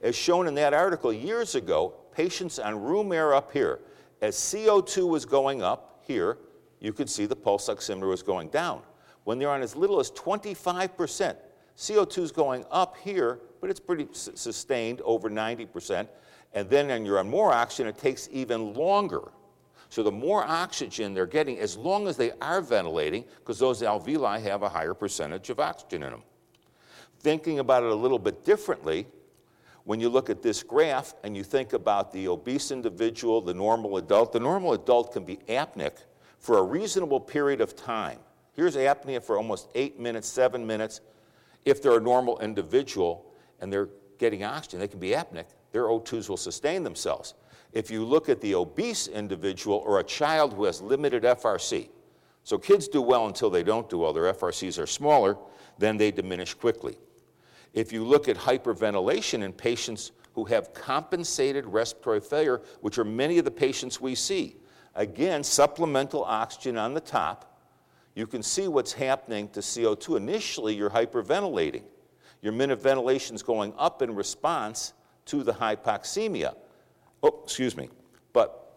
As 0.03 0.17
shown 0.17 0.49
in 0.49 0.55
that 0.57 0.75
article 0.75 1.13
years 1.13 1.55
ago, 1.55 1.95
patients 2.13 2.59
on 2.59 2.81
room 2.83 3.13
air 3.13 3.35
up 3.35 3.53
here, 3.53 3.81
as 4.21 4.37
CO2 4.37 5.09
was 5.09 5.25
going 5.25 5.63
up 5.63 6.03
here, 6.07 6.39
you 6.81 6.93
could 6.93 7.09
see 7.09 7.27
the 7.27 7.37
pulse 7.37 7.69
oximeter 7.69 8.09
was 8.09 8.23
going 8.23 8.49
down. 8.49 8.83
When 9.25 9.39
they're 9.39 9.51
on 9.51 9.63
as 9.63 9.77
little 9.77 10.01
as 10.01 10.11
25%, 10.11 11.37
CO2 11.77 12.19
is 12.19 12.33
going 12.33 12.65
up 12.71 12.97
here, 12.99 13.39
but 13.61 13.71
it's 13.71 13.81
pretty 13.81 14.09
sustained 14.13 15.01
over 15.03 15.31
90%. 15.31 16.09
And 16.55 16.69
then 16.69 16.89
when 16.89 17.07
you're 17.07 17.21
on 17.21 17.31
more 17.31 17.53
oxygen, 17.53 17.87
it 17.87 17.99
takes 17.99 18.29
even 18.33 18.75
longer. 18.75 19.31
So 19.89 20.03
the 20.03 20.11
more 20.11 20.43
oxygen 20.45 21.15
they're 21.15 21.27
getting, 21.27 21.59
as 21.59 21.77
long 21.77 22.09
as 22.09 22.17
they 22.17 22.33
are 22.41 22.61
ventilating, 22.61 23.25
because 23.39 23.59
those 23.59 23.83
alveoli 23.83 24.43
have 24.43 24.63
a 24.63 24.69
higher 24.69 24.95
percentage 24.95 25.51
of 25.51 25.61
oxygen 25.61 26.03
in 26.03 26.11
them. 26.11 26.23
Thinking 27.21 27.61
about 27.61 27.85
it 27.85 27.91
a 27.91 27.95
little 27.95 28.19
bit 28.19 28.45
differently, 28.45 29.07
when 29.85 30.01
you 30.01 30.09
look 30.09 30.31
at 30.31 30.43
this 30.43 30.63
graph 30.63 31.15
and 31.25 31.37
you 31.37 31.43
think 31.43 31.73
about 31.73 32.13
the 32.13 32.29
obese 32.29 32.71
individual, 32.71 33.41
the 33.41 33.55
normal 33.55 33.97
adult, 33.97 34.33
the 34.33 34.41
normal 34.41 34.75
adult 34.75 35.13
can 35.13 35.25
be 35.25 35.39
apneic 35.49 36.05
for 36.39 36.59
a 36.59 36.63
reasonable 36.63 37.21
period 37.21 37.61
of 37.61 37.75
time. 37.75 38.19
Here's 38.55 38.77
apnea 38.77 39.23
for 39.23 39.37
almost 39.37 39.69
eight 39.75 39.99
minutes, 39.99 40.29
seven 40.29 40.67
minutes. 40.67 41.01
If 41.65 41.83
they're 41.83 41.99
a 41.99 42.01
normal 42.01 42.39
individual 42.41 43.33
and 43.61 43.73
they're 43.73 43.89
getting 44.19 44.45
oxygen, 44.45 44.81
they 44.81 44.89
can 44.89 45.01
be 45.01 45.11
apneic. 45.11 45.47
Their 45.73 45.85
O2s 45.85 46.29
will 46.29 46.37
sustain 46.37 46.83
themselves. 46.83 47.35
If 47.73 47.91
you 47.91 48.05
look 48.05 48.29
at 48.29 48.41
the 48.41 48.55
obese 48.55 49.09
individual 49.09 49.79
or 49.79 49.99
a 49.99 50.05
child 50.05 50.53
who 50.53 50.65
has 50.65 50.83
limited 50.83 51.23
FRC, 51.23 51.89
so 52.45 52.59
kids 52.59 52.89
do 52.89 53.01
well 53.01 53.27
until 53.27 53.51
they 53.51 53.63
don't 53.63 53.89
do 53.89 53.99
well, 53.99 54.13
their 54.13 54.33
FRCs 54.33 54.81
are 54.81 54.87
smaller, 54.87 55.39
then 55.79 55.97
they 55.97 56.11
diminish 56.11 56.55
quickly. 56.55 56.99
If 57.75 57.93
you 57.93 58.05
look 58.05 58.29
at 58.29 58.37
hyperventilation 58.37 59.43
in 59.43 59.53
patients 59.53 60.13
who 60.35 60.45
have 60.45 60.73
compensated 60.73 61.67
respiratory 61.67 62.21
failure, 62.21 62.63
which 62.81 62.99
are 62.99 63.05
many 63.05 63.39
of 63.39 63.45
the 63.45 63.51
patients 63.51 64.01
we 64.01 64.15
see, 64.15 64.57
Again, 64.95 65.43
supplemental 65.43 66.25
oxygen 66.25 66.77
on 66.77 66.95
the 66.95 67.01
top. 67.01 67.61
You 68.15 68.27
can 68.27 68.43
see 68.43 68.69
what's 68.69 68.93
happening 68.93 69.49
to 69.51 69.61
CO2. 69.61 70.19
Initially, 70.19 70.75
you're 70.75 70.91
hyperventilating. 70.91 71.83
Your 72.43 72.53
minute 72.53 72.83
ventilation 72.83 73.35
is 73.35 73.43
going 73.43 73.73
up 73.79 74.03
in 74.03 74.15
response 74.15 74.93
to 75.27 75.43
the 75.43 75.53
hypoxemia. 75.53 76.55
Oh, 77.23 77.41
excuse 77.45 77.77
me. 77.77 77.89
But 78.33 78.75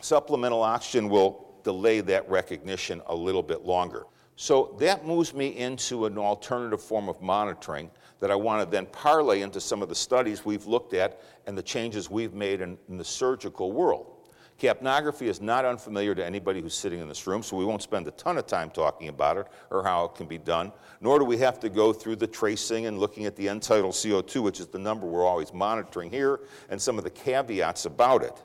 supplemental 0.00 0.62
oxygen 0.62 1.08
will 1.08 1.56
delay 1.64 2.00
that 2.02 2.28
recognition 2.30 3.02
a 3.06 3.14
little 3.14 3.42
bit 3.42 3.64
longer. 3.64 4.04
So 4.40 4.76
that 4.78 5.04
moves 5.04 5.34
me 5.34 5.48
into 5.48 6.06
an 6.06 6.16
alternative 6.16 6.80
form 6.80 7.08
of 7.08 7.20
monitoring 7.20 7.90
that 8.20 8.30
I 8.30 8.36
want 8.36 8.62
to 8.62 8.70
then 8.70 8.86
parlay 8.86 9.40
into 9.42 9.60
some 9.60 9.82
of 9.82 9.88
the 9.88 9.96
studies 9.96 10.44
we've 10.44 10.64
looked 10.64 10.94
at 10.94 11.20
and 11.48 11.58
the 11.58 11.62
changes 11.62 12.08
we've 12.08 12.34
made 12.34 12.60
in, 12.60 12.78
in 12.88 12.98
the 12.98 13.04
surgical 13.04 13.72
world. 13.72 14.28
Capnography 14.60 15.22
is 15.22 15.40
not 15.40 15.64
unfamiliar 15.64 16.14
to 16.14 16.24
anybody 16.24 16.60
who's 16.60 16.74
sitting 16.74 17.00
in 17.00 17.08
this 17.08 17.26
room, 17.26 17.42
so 17.42 17.56
we 17.56 17.64
won't 17.64 17.82
spend 17.82 18.06
a 18.06 18.12
ton 18.12 18.38
of 18.38 18.46
time 18.46 18.70
talking 18.70 19.08
about 19.08 19.38
it 19.38 19.48
or 19.70 19.82
how 19.82 20.04
it 20.04 20.14
can 20.14 20.28
be 20.28 20.38
done, 20.38 20.70
nor 21.00 21.18
do 21.18 21.24
we 21.24 21.36
have 21.38 21.58
to 21.58 21.68
go 21.68 21.92
through 21.92 22.14
the 22.14 22.26
tracing 22.28 22.86
and 22.86 23.00
looking 23.00 23.26
at 23.26 23.34
the 23.34 23.48
end 23.48 23.60
tidal 23.60 23.90
CO2, 23.90 24.40
which 24.40 24.60
is 24.60 24.68
the 24.68 24.78
number 24.78 25.04
we're 25.04 25.26
always 25.26 25.52
monitoring 25.52 26.12
here, 26.12 26.38
and 26.70 26.80
some 26.80 26.96
of 26.96 27.02
the 27.02 27.10
caveats 27.10 27.86
about 27.86 28.22
it. 28.22 28.40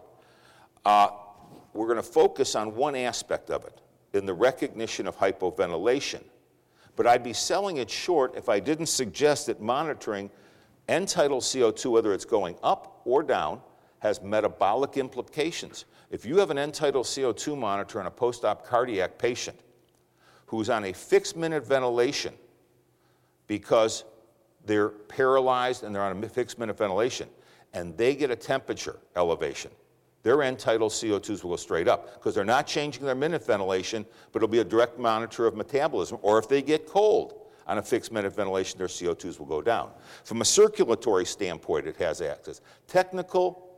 Uh, 0.86 1.10
we're 1.76 1.88
going 1.88 1.98
to 1.98 2.04
focus 2.04 2.56
on 2.56 2.74
one 2.74 2.96
aspect 2.96 3.52
of 3.52 3.64
it 3.66 3.83
in 4.14 4.26
the 4.26 4.34
recognition 4.34 5.08
of 5.08 5.18
hypoventilation. 5.18 6.22
But 6.96 7.08
I'd 7.08 7.24
be 7.24 7.34
selling 7.34 7.78
it 7.78 7.90
short 7.90 8.36
if 8.36 8.50
I 8.50 8.60
didn't 8.60 8.86
suggest 8.86 9.48
that 9.48 9.60
monitoring 9.60 10.30
end 10.88 11.08
tidal 11.08 11.42
CO2, 11.42 11.92
whether 11.92 12.14
it's 12.14 12.26
going 12.26 12.56
up 12.62 13.02
or 13.06 13.24
down, 13.24 13.62
has 14.00 14.22
metabolic 14.22 14.98
implications. 14.98 15.86
If 16.12 16.26
you 16.26 16.38
have 16.38 16.52
an 16.52 16.58
end 16.58 16.74
tidal 16.74 17.04
CO2 17.04 17.58
monitor 17.58 18.00
in 18.00 18.06
a 18.06 18.12
post 18.12 18.46
op 18.46 18.66
cardiac 18.66 19.18
patient 19.18 19.60
who's 20.46 20.70
on 20.70 20.86
a 20.86 20.94
fixed 20.94 21.36
minute 21.36 21.66
ventilation 21.66 22.34
because 23.48 24.04
they're 24.66 24.90
paralyzed 24.90 25.84
and 25.84 25.96
they're 25.96 26.04
on 26.04 26.24
a 26.24 26.30
fixed 26.30 26.60
minute 26.60 26.78
ventilation, 26.78 27.28
and 27.74 27.98
they 27.98 28.16
get 28.16 28.30
a 28.30 28.36
temperature 28.36 29.00
elevation, 29.16 29.72
their 30.24 30.42
end 30.42 30.58
tidal 30.58 30.90
CO2s 30.90 31.44
will 31.44 31.52
go 31.52 31.56
straight 31.58 31.88
up 31.88 32.16
because 32.16 32.34
they're 32.34 32.46
not 32.46 32.66
changing 32.66 33.06
their 33.06 33.16
minute 33.16 33.46
ventilation, 33.46 34.06
but 34.32 34.40
it'll 34.40 34.50
be 34.50 34.60
a 34.60 34.66
direct 34.66 34.98
monitor 34.98 35.46
of 35.46 35.56
metabolism. 35.56 36.18
Or 36.22 36.40
if 36.40 36.48
they 36.48 36.62
get 36.62 36.88
cold 36.88 37.42
on 37.68 37.78
a 37.78 37.82
fixed 37.82 38.12
minute 38.12 38.34
ventilation, 38.34 38.78
their 38.78 38.88
CO2s 38.88 39.38
will 39.38 39.46
go 39.46 39.62
down. 39.62 39.92
From 40.24 40.42
a 40.42 40.46
circulatory 40.46 41.26
standpoint, 41.26 41.88
it 41.88 41.98
has 41.98 42.22
access. 42.22 42.62
Technical 42.88 43.70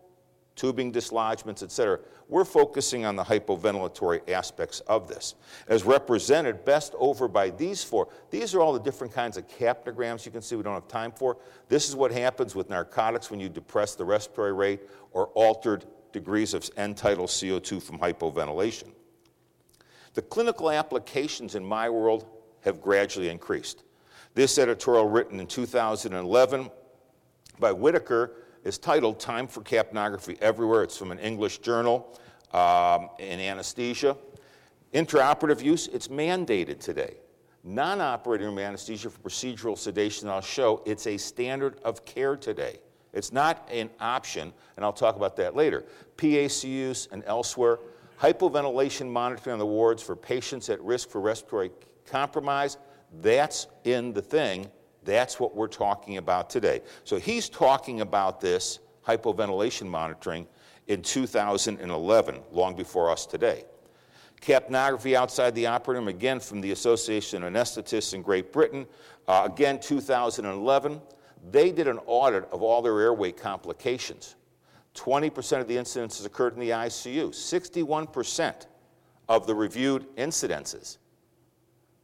tubing 0.55 0.91
dislodgements, 0.91 1.63
et 1.63 1.71
cetera. 1.71 1.99
We're 2.27 2.45
focusing 2.45 3.05
on 3.05 3.15
the 3.15 3.23
hypoventilatory 3.23 4.29
aspects 4.29 4.79
of 4.81 5.07
this, 5.07 5.35
as 5.67 5.83
represented 5.83 6.65
best 6.65 6.95
over 6.97 7.27
by 7.27 7.49
these 7.49 7.83
four. 7.83 8.07
These 8.31 8.55
are 8.55 8.61
all 8.61 8.73
the 8.73 8.79
different 8.79 9.13
kinds 9.13 9.37
of 9.37 9.47
capnograms 9.47 10.25
you 10.25 10.31
can 10.31 10.41
see 10.41 10.55
we 10.55 10.63
don't 10.63 10.73
have 10.73 10.87
time 10.87 11.11
for. 11.11 11.37
This 11.67 11.89
is 11.89 11.95
what 11.95 12.11
happens 12.11 12.55
with 12.55 12.69
narcotics 12.69 13.29
when 13.29 13.39
you 13.39 13.49
depress 13.49 13.95
the 13.95 14.05
respiratory 14.05 14.53
rate 14.53 14.81
or 15.11 15.27
altered 15.35 15.85
degrees 16.15 16.53
of 16.53 16.67
end 16.77 16.95
tidal 16.95 17.27
CO2 17.27 17.83
from 17.83 17.99
hypoventilation. 17.99 18.89
The 20.13 20.21
clinical 20.21 20.71
applications 20.71 21.55
in 21.55 21.63
my 21.63 21.89
world 21.89 22.25
have 22.61 22.81
gradually 22.81 23.27
increased. 23.27 23.83
This 24.33 24.57
editorial 24.57 25.09
written 25.09 25.41
in 25.41 25.45
2011 25.45 26.71
by 27.59 27.71
Whitaker 27.73 28.31
is 28.63 28.77
titled 28.77 29.19
Time 29.19 29.45
for 29.45 29.61
Capnography 29.61 30.41
Everywhere. 30.41 30.83
It's 30.83 30.97
from 30.97 31.11
an 31.11 31.19
English 31.19 31.57
journal 31.59 32.17
um, 32.53 33.09
in 33.19 33.41
anesthesia. 33.41 34.15
Intraoperative 34.93 35.61
use, 35.61 35.87
it's 35.87 36.07
mandated 36.07 36.79
today. 36.79 37.17
Non 37.65 37.99
operating 37.99 38.47
room 38.47 38.59
anesthesia 38.59 39.09
for 39.09 39.19
procedural 39.19 39.77
sedation, 39.77 40.29
I'll 40.29 40.39
show, 40.39 40.81
it's 40.85 41.07
a 41.07 41.17
standard 41.17 41.77
of 41.83 42.05
care 42.05 42.37
today. 42.37 42.79
It's 43.15 43.31
not 43.31 43.67
an 43.71 43.89
option, 43.99 44.53
and 44.75 44.85
I'll 44.85 44.93
talk 44.93 45.15
about 45.15 45.35
that 45.37 45.55
later. 45.55 45.85
PACUs 46.17 47.11
and 47.11 47.23
elsewhere, 47.25 47.79
hypoventilation 48.21 49.09
monitoring 49.09 49.53
on 49.53 49.59
the 49.59 49.65
wards 49.65 50.03
for 50.03 50.15
patients 50.15 50.69
at 50.69 50.79
risk 50.81 51.09
for 51.09 51.21
respiratory 51.21 51.71
compromise, 52.05 52.77
that's 53.21 53.67
in 53.85 54.13
the 54.13 54.21
thing 54.21 54.69
that's 55.05 55.39
what 55.39 55.55
we're 55.55 55.67
talking 55.67 56.17
about 56.17 56.49
today. 56.49 56.81
So 57.03 57.17
he's 57.17 57.47
talking 57.47 58.01
about 58.01 58.41
this 58.41 58.79
hypoventilation 59.07 59.85
monitoring 59.85 60.47
in 60.87 61.01
2011, 61.01 62.39
long 62.51 62.75
before 62.75 63.11
us 63.11 63.25
today. 63.25 63.65
Capnography 64.41 65.13
outside 65.13 65.55
the 65.55 65.67
operating 65.67 66.05
room, 66.05 66.07
again 66.13 66.39
from 66.39 66.59
the 66.59 66.71
Association 66.71 67.43
of 67.43 67.53
Anesthetists 67.53 68.13
in 68.13 68.21
Great 68.21 68.51
Britain, 68.51 68.85
uh, 69.27 69.47
again 69.51 69.79
2011. 69.79 71.01
They 71.51 71.71
did 71.71 71.87
an 71.87 71.99
audit 72.05 72.47
of 72.51 72.61
all 72.61 72.81
their 72.81 72.99
airway 72.99 73.31
complications. 73.31 74.35
20% 74.95 75.61
of 75.61 75.67
the 75.67 75.75
incidences 75.75 76.25
occurred 76.25 76.53
in 76.53 76.59
the 76.59 76.69
ICU, 76.69 77.29
61% 77.29 78.65
of 79.27 79.45
the 79.45 79.53
reviewed 79.53 80.05
incidences 80.15 80.97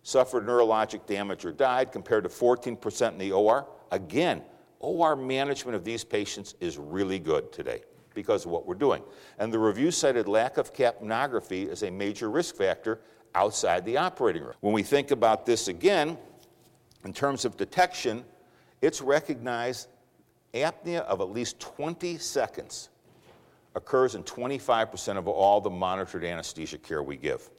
suffered 0.04 0.46
neurologic 0.46 1.06
damage 1.06 1.46
or 1.46 1.52
died, 1.52 1.92
compared 1.92 2.24
to 2.24 2.30
14% 2.30 3.12
in 3.12 3.18
the 3.18 3.32
OR. 3.32 3.68
Again, 3.92 4.42
OR 4.80 5.16
management 5.16 5.76
of 5.76 5.84
these 5.84 6.04
patients 6.04 6.56
is 6.60 6.78
really 6.78 7.20
good 7.20 7.52
today 7.52 7.84
because 8.14 8.46
of 8.46 8.52
what 8.52 8.66
we're 8.66 8.76
doing. 8.76 9.04
And 9.40 9.54
the 9.54 9.60
review 9.60 9.92
cited 9.92 10.28
lack 10.28 10.58
of 10.58 10.74
capnography 10.74 11.70
as 11.70 11.84
a 11.84 11.92
major 11.92 12.30
risk 12.30 12.56
factor 12.56 13.00
outside 13.36 13.86
the 13.86 13.98
operating 13.98 14.44
room. 14.44 14.56
When 14.60 14.74
we 14.74 14.84
think 14.84 15.12
about 15.12 15.46
this 15.46 15.68
again, 15.68 16.18
in 17.06 17.14
terms 17.14 17.46
of 17.46 17.56
detection, 17.56 18.26
it's 18.82 19.02
recognized 19.02 19.88
apnea 20.54 21.02
of 21.02 21.22
at 21.22 21.30
least 21.30 21.60
20 21.60 22.18
seconds 22.18 22.90
occurs 23.76 24.16
in 24.16 24.24
25% 24.24 25.18
of 25.18 25.28
all 25.28 25.62
the 25.62 25.70
monitored 25.70 26.24
anesthesia 26.24 26.78
care 26.78 27.04
we 27.04 27.16
give. 27.16 27.50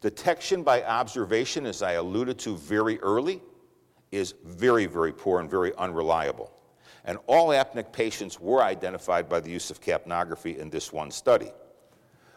Detection 0.00 0.62
by 0.62 0.82
observation, 0.82 1.64
as 1.64 1.82
I 1.82 1.92
alluded 1.92 2.38
to 2.40 2.56
very 2.56 2.98
early, 3.00 3.40
is 4.10 4.34
very, 4.44 4.86
very 4.86 5.12
poor 5.12 5.40
and 5.40 5.48
very 5.48 5.74
unreliable. 5.76 6.52
And 7.04 7.18
all 7.26 7.48
apneic 7.48 7.92
patients 7.92 8.40
were 8.40 8.62
identified 8.62 9.28
by 9.28 9.40
the 9.40 9.50
use 9.50 9.70
of 9.70 9.80
capnography 9.80 10.58
in 10.58 10.70
this 10.70 10.92
one 10.92 11.10
study. 11.10 11.50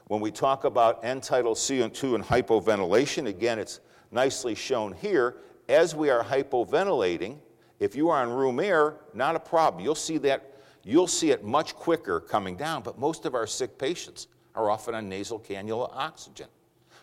When 0.08 0.22
we 0.22 0.32
talk 0.32 0.64
about 0.64 1.04
end 1.04 1.24
tidal 1.24 1.56
CO2 1.56 2.16
and 2.16 2.24
hypoventilation, 2.24 3.28
again, 3.28 3.60
it's 3.60 3.80
nicely 4.12 4.56
shown 4.56 4.94
here. 4.94 5.38
As 5.68 5.96
we 5.96 6.10
are 6.10 6.24
hypoventilating, 6.24 7.38
if 7.80 7.96
you 7.96 8.10
are 8.10 8.22
on 8.22 8.30
room 8.30 8.60
air, 8.60 8.96
not 9.14 9.36
a 9.36 9.40
problem. 9.40 9.84
You'll 9.84 9.96
see 9.96 10.18
that 10.20 10.54
you'll 10.84 11.08
see 11.08 11.32
it 11.32 11.44
much 11.44 11.76
quicker 11.76 12.20
coming 12.20 12.56
down, 12.56 12.82
but 12.82 12.98
most 12.98 13.26
of 13.26 13.36
our 13.36 13.46
sick 13.46 13.78
patients 13.78 14.28
are 14.56 14.70
often 14.70 14.96
on 14.96 15.10
nasal 15.10 15.40
cannula 15.40 15.90
oxygen. 15.94 16.48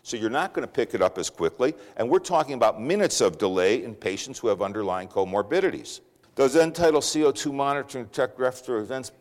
So 0.03 0.17
you're 0.17 0.31
not 0.31 0.53
going 0.53 0.67
to 0.67 0.73
pick 0.73 0.95
it 0.95 1.01
up 1.01 1.17
as 1.19 1.31
quickly, 1.31 1.75
and 1.97 2.09
we're 2.09 2.19
talking 2.19 2.55
about 2.55 2.81
minutes 2.81 3.21
of 3.21 3.39
delay 3.39 3.85
in 3.85 3.95
patients 3.95 4.39
who 4.39 4.49
have 4.49 4.61
underlying 4.61 5.09
comorbidities. 5.09 6.01
Does 6.35 6.57
end 6.57 6.75
tidal 6.75 7.01
CO2 7.01 7.55
monitoring 7.55 8.05
detect 8.05 8.39
respiratory 8.39 8.83
events 8.83 9.13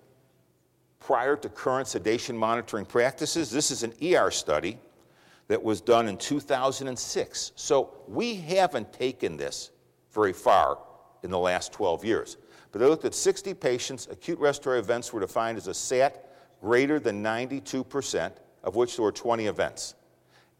prior 1.00 1.36
to 1.38 1.50
current 1.50 1.88
sedation 1.88 2.38
monitoring 2.38 2.86
practices? 2.86 3.52
This 3.52 3.70
is 3.70 3.84
an 3.84 3.94
ER 4.04 4.32
study 4.32 4.78
that 5.48 5.62
was 5.62 5.80
done 5.82 6.08
in 6.08 6.18
2006. 6.18 7.52
So 7.56 7.94
we 8.08 8.36
haven't 8.36 8.92
taken 8.92 9.38
this 9.38 9.72
very 10.12 10.34
far 10.34 10.80
in 11.24 11.32
the 11.32 11.39
last 11.39 11.72
12 11.74 12.06
years. 12.06 12.38
But 12.72 12.80
they 12.80 12.88
looked 12.88 13.06
at 13.06 13.15
60 13.15 13.53
patients. 13.53 14.08
Acute 14.12 14.39
respiratory 14.39 14.80
events 14.80 15.13
were 15.13 15.20
defined 15.20 15.58
as 15.58 15.68
a 15.68 15.74
SAT 15.74 16.25
greater 16.62 17.00
than 17.00 17.24
92%, 17.24 18.32
of 18.63 18.75
which 18.75 18.96
there 18.96 19.03
were 19.03 19.12
20 19.12 19.48
events. 19.48 19.96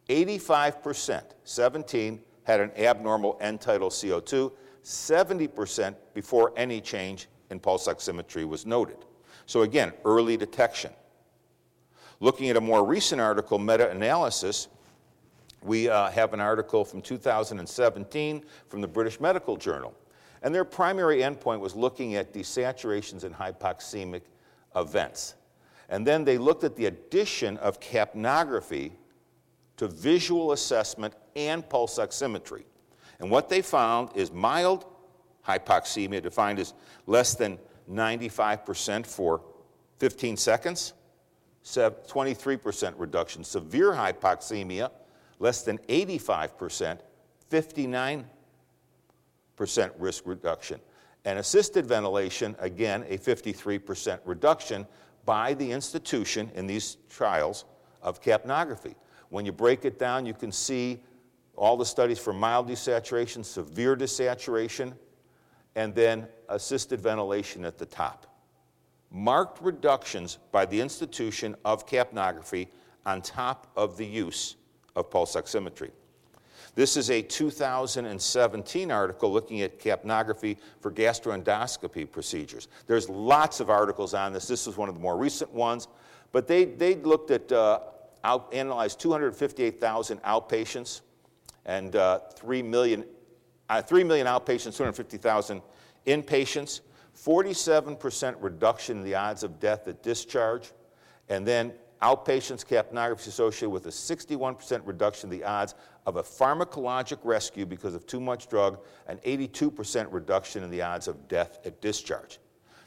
85%, 0.10 1.24
17, 1.43 2.20
had 2.43 2.60
an 2.60 2.72
abnormal 2.77 3.38
end 3.41 3.62
tidal 3.62 3.89
CO2, 3.89 4.51
70% 4.84 5.96
before 6.13 6.53
any 6.58 6.82
change 6.82 7.27
in 7.50 7.60
pulse 7.60 7.88
oximetry 7.88 8.46
was 8.48 8.65
noted. 8.65 8.98
So 9.46 9.62
again, 9.62 9.93
early 10.03 10.36
detection. 10.38 10.91
Looking 12.20 12.50
at 12.50 12.58
a 12.58 12.62
more 12.62 12.86
recent 12.86 13.22
article, 13.22 13.60
meta-analysis, 13.60 14.67
we 15.62 15.89
uh, 15.89 16.10
have 16.12 16.34
an 16.34 16.39
article 16.39 16.84
from 16.84 17.01
2017 17.01 18.43
from 18.67 18.82
the 18.82 18.88
British 18.88 19.20
Medical 19.20 19.55
Journal. 19.55 19.93
And 20.44 20.54
their 20.54 20.66
primary 20.66 21.20
endpoint 21.20 21.62
was 21.62 21.74
looking 21.76 22.16
at 22.16 22.34
desaturations 22.34 23.24
and 23.24 23.34
hypoxemic 23.34 24.22
events. 24.76 25.36
And 25.90 26.06
then 26.06 26.26
they 26.26 26.38
looked 26.38 26.64
at 26.64 26.76
the 26.76 26.86
addition 26.88 27.58
of 27.58 27.80
capnography 27.80 28.92
to 29.78 29.88
visual 29.88 30.52
assessment 30.52 31.16
and 31.36 31.68
pulse 31.68 31.98
oximetry. 31.98 32.64
And 33.20 33.32
what 33.32 33.50
they 33.50 33.62
found 33.62 34.10
is 34.16 34.32
mild 34.32 34.86
hypoxemia, 35.48 36.22
defined 36.22 36.60
as 36.60 36.74
less 37.08 37.36
than 37.36 37.58
95% 37.90 39.06
for 39.06 39.42
15 40.00 40.38
seconds, 40.38 40.94
23% 41.64 42.94
reduction. 42.98 43.44
Severe 43.44 43.92
hypoxemia, 43.92 44.92
less 45.40 45.64
than 45.64 45.78
85%, 45.90 47.00
59% 47.50 48.26
risk 49.57 50.24
reduction. 50.25 50.79
And 51.25 51.39
assisted 51.39 51.86
ventilation, 51.86 52.55
again, 52.60 53.05
a 53.07 53.17
53% 53.17 54.19
reduction 54.25 54.86
by 55.25 55.53
the 55.53 55.72
institution 55.72 56.51
in 56.55 56.67
these 56.67 56.98
trials 57.10 57.65
of 58.01 58.22
capnography. 58.22 58.95
When 59.29 59.45
you 59.45 59.51
break 59.51 59.86
it 59.86 59.98
down, 59.98 60.25
you 60.25 60.33
can 60.33 60.51
see 60.51 61.00
all 61.55 61.77
the 61.77 61.86
studies 61.86 62.19
for 62.19 62.33
mild 62.33 62.68
desaturation, 62.68 63.46
severe 63.46 63.96
desaturation, 63.96 64.94
and 65.75 65.96
then 65.96 66.27
assisted 66.50 67.00
ventilation 67.00 67.66
at 67.66 67.77
the 67.77 67.85
top. 67.85 68.27
Marked 69.11 69.61
reductions 69.61 70.39
by 70.51 70.66
the 70.66 70.79
institution 70.79 71.55
of 71.63 71.87
capnography 71.87 72.68
on 73.05 73.22
top 73.22 73.72
of 73.75 73.98
the 73.98 74.05
use 74.05 74.55
of 74.96 75.09
pulse 75.09 75.35
oximetry. 75.35 75.92
This 76.75 76.98
is 76.98 77.12
a 77.12 77.22
2017 77.22 78.92
article 78.92 79.31
looking 79.31 79.62
at 79.62 79.79
capnography 79.79 80.57
for 80.79 80.92
gastroendoscopy 80.92 82.12
procedures. 82.12 82.68
There's 82.88 83.07
lots 83.07 83.59
of 83.59 83.70
articles 83.70 84.16
on 84.16 84.33
this. 84.33 84.48
This 84.48 84.66
is 84.66 84.75
one 84.75 84.90
of 84.90 84.96
the 84.96 85.01
more 85.01 85.16
recent 85.16 85.53
ones. 85.53 85.88
But 86.31 86.48
they, 86.48 86.66
they 86.66 86.96
looked 86.96 87.29
at, 87.29 87.51
uh, 87.51 87.79
out, 88.24 88.51
analyzed 88.53 89.00
258,000 89.00 90.22
outpatients 90.24 91.01
and 91.66 91.96
uh, 91.96 92.20
3 92.36 92.64
million, 92.64 93.05
uh, 93.70 93.83
3 93.83 94.03
million 94.03 94.25
outpatients, 94.25 94.75
250,000 94.75 95.62
inpatients, 96.07 96.81
47% 97.16 98.36
reduction 98.42 98.98
in 98.98 99.03
the 99.03 99.14
odds 99.14 99.44
of 99.44 99.59
death 99.59 99.88
at 99.88 100.01
discharge, 100.01 100.72
and 101.29 101.48
then 101.48 101.72
outpatients 102.03 102.66
capnography 102.66 103.27
associated 103.27 103.70
with 103.70 103.85
a 103.85 103.89
61% 103.89 104.81
reduction 104.85 105.31
in 105.31 105.39
the 105.39 105.46
odds 105.46 105.74
of 106.05 106.18
a 106.18 106.24
pharmacologic 106.24 107.18
rescue 107.24 107.66
because 107.66 107.96
of 107.96 108.05
too 108.05 108.20
much 108.20 108.50
drug, 108.50 108.79
and 109.07 109.22
82% 109.22 110.07
reduction 110.11 110.63
in 110.63 110.70
the 110.70 110.81
odds 110.81 111.07
of 111.07 111.27
death 111.29 111.59
at 111.66 111.81
discharge. 111.81 112.39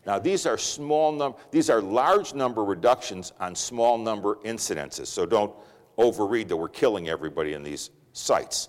Now, 0.07 0.19
these 0.19 0.47
are 0.47 0.59
small 0.59 1.13
number, 1.13 1.39
these 1.51 1.71
are 1.71 1.81
large 1.81 2.35
number 2.35 2.63
reductions 2.63 3.33
on 3.41 3.55
small 3.55 3.97
number 3.97 4.37
incidences, 4.45 5.07
so 5.07 5.25
don't 5.25 5.53
overread 5.99 6.49
that 6.49 6.57
we're 6.57 6.69
killing 6.69 7.09
everybody 7.09 7.55
in 7.55 7.63
these 7.63 7.91
sites. 8.13 8.69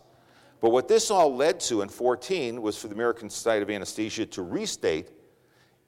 But 0.62 0.72
what 0.72 0.88
this 0.88 1.12
all 1.12 1.36
led 1.36 1.60
to 1.62 1.82
in 1.82 1.90
14 1.90 2.62
was 2.62 2.78
for 2.78 2.88
the 2.88 2.96
American 2.96 3.30
Society 3.30 3.64
of 3.64 3.70
Anesthesia 3.70 4.26
to 4.28 4.42
restate 4.42 5.12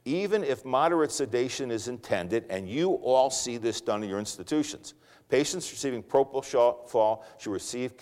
even 0.06 0.44
if 0.44 0.66
moderate 0.66 1.12
sedation 1.12 1.72
is 1.72 1.88
intended, 1.88 2.46
and 2.50 2.70
you 2.70 2.94
all 2.94 3.30
see 3.30 3.58
this 3.58 3.82
done 3.82 4.04
in 4.04 4.10
your 4.10 4.20
institutions, 4.20 4.94
patients 5.28 5.72
receiving 5.72 6.02
propofol 6.02 7.24
should 7.38 7.52
receive 7.52 7.94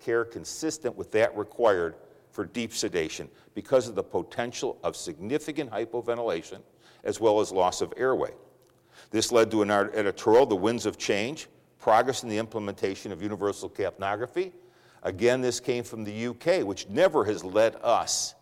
care 0.00 0.24
consistent 0.24 0.96
with 0.96 1.10
that 1.12 1.36
required 1.36 1.96
for 2.30 2.46
deep 2.46 2.72
sedation 2.72 3.28
because 3.54 3.88
of 3.88 3.94
the 3.94 4.02
potential 4.02 4.78
of 4.82 4.96
significant 4.96 5.70
hypoventilation 5.70 6.60
as 7.04 7.20
well 7.20 7.40
as 7.40 7.52
loss 7.52 7.80
of 7.80 7.92
airway. 7.96 8.30
This 9.10 9.32
led 9.32 9.50
to 9.50 9.62
an 9.62 9.70
editorial, 9.70 10.46
The 10.46 10.56
Winds 10.56 10.86
of 10.86 10.96
Change, 10.96 11.48
Progress 11.78 12.22
in 12.22 12.28
the 12.28 12.38
Implementation 12.38 13.10
of 13.12 13.20
Universal 13.20 13.70
Capnography. 13.70 14.52
Again, 15.02 15.40
this 15.40 15.58
came 15.60 15.82
from 15.82 16.04
the 16.04 16.28
UK, 16.28 16.64
which 16.64 16.88
never 16.88 17.24
has 17.24 17.44
led 17.44 17.76
us 17.82 18.34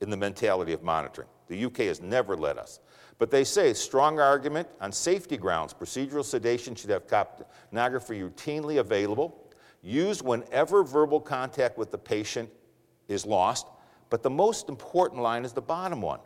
in 0.00 0.10
the 0.10 0.16
mentality 0.16 0.72
of 0.72 0.82
monitoring. 0.82 1.28
The 1.48 1.64
UK 1.64 1.78
has 1.78 2.00
never 2.00 2.36
led 2.36 2.58
us. 2.58 2.80
But 3.18 3.30
they 3.30 3.44
say, 3.44 3.72
strong 3.74 4.18
argument 4.18 4.68
on 4.80 4.90
safety 4.92 5.36
grounds, 5.36 5.72
procedural 5.72 6.24
sedation 6.24 6.74
should 6.74 6.90
have 6.90 7.06
capnography 7.06 8.28
routinely 8.28 8.78
available, 8.78 9.48
used 9.82 10.22
whenever 10.22 10.82
verbal 10.82 11.20
contact 11.20 11.78
with 11.78 11.90
the 11.90 11.98
patient 11.98 12.50
is 13.08 13.24
lost. 13.24 13.66
But 14.10 14.22
the 14.22 14.30
most 14.30 14.68
important 14.68 15.22
line 15.22 15.44
is 15.44 15.52
the 15.52 15.62
bottom 15.62 16.00
one 16.00 16.20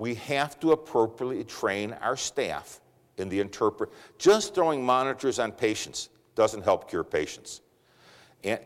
we 0.00 0.14
have 0.14 0.58
to 0.58 0.72
appropriately 0.72 1.44
train 1.44 1.92
our 2.00 2.16
staff 2.16 2.80
in 3.18 3.28
the 3.28 3.38
interpret. 3.38 3.90
Just 4.16 4.54
throwing 4.54 4.82
monitors 4.82 5.38
on 5.38 5.52
patients 5.52 6.08
doesn't 6.34 6.64
help 6.64 6.88
cure 6.88 7.04
patients. 7.04 7.60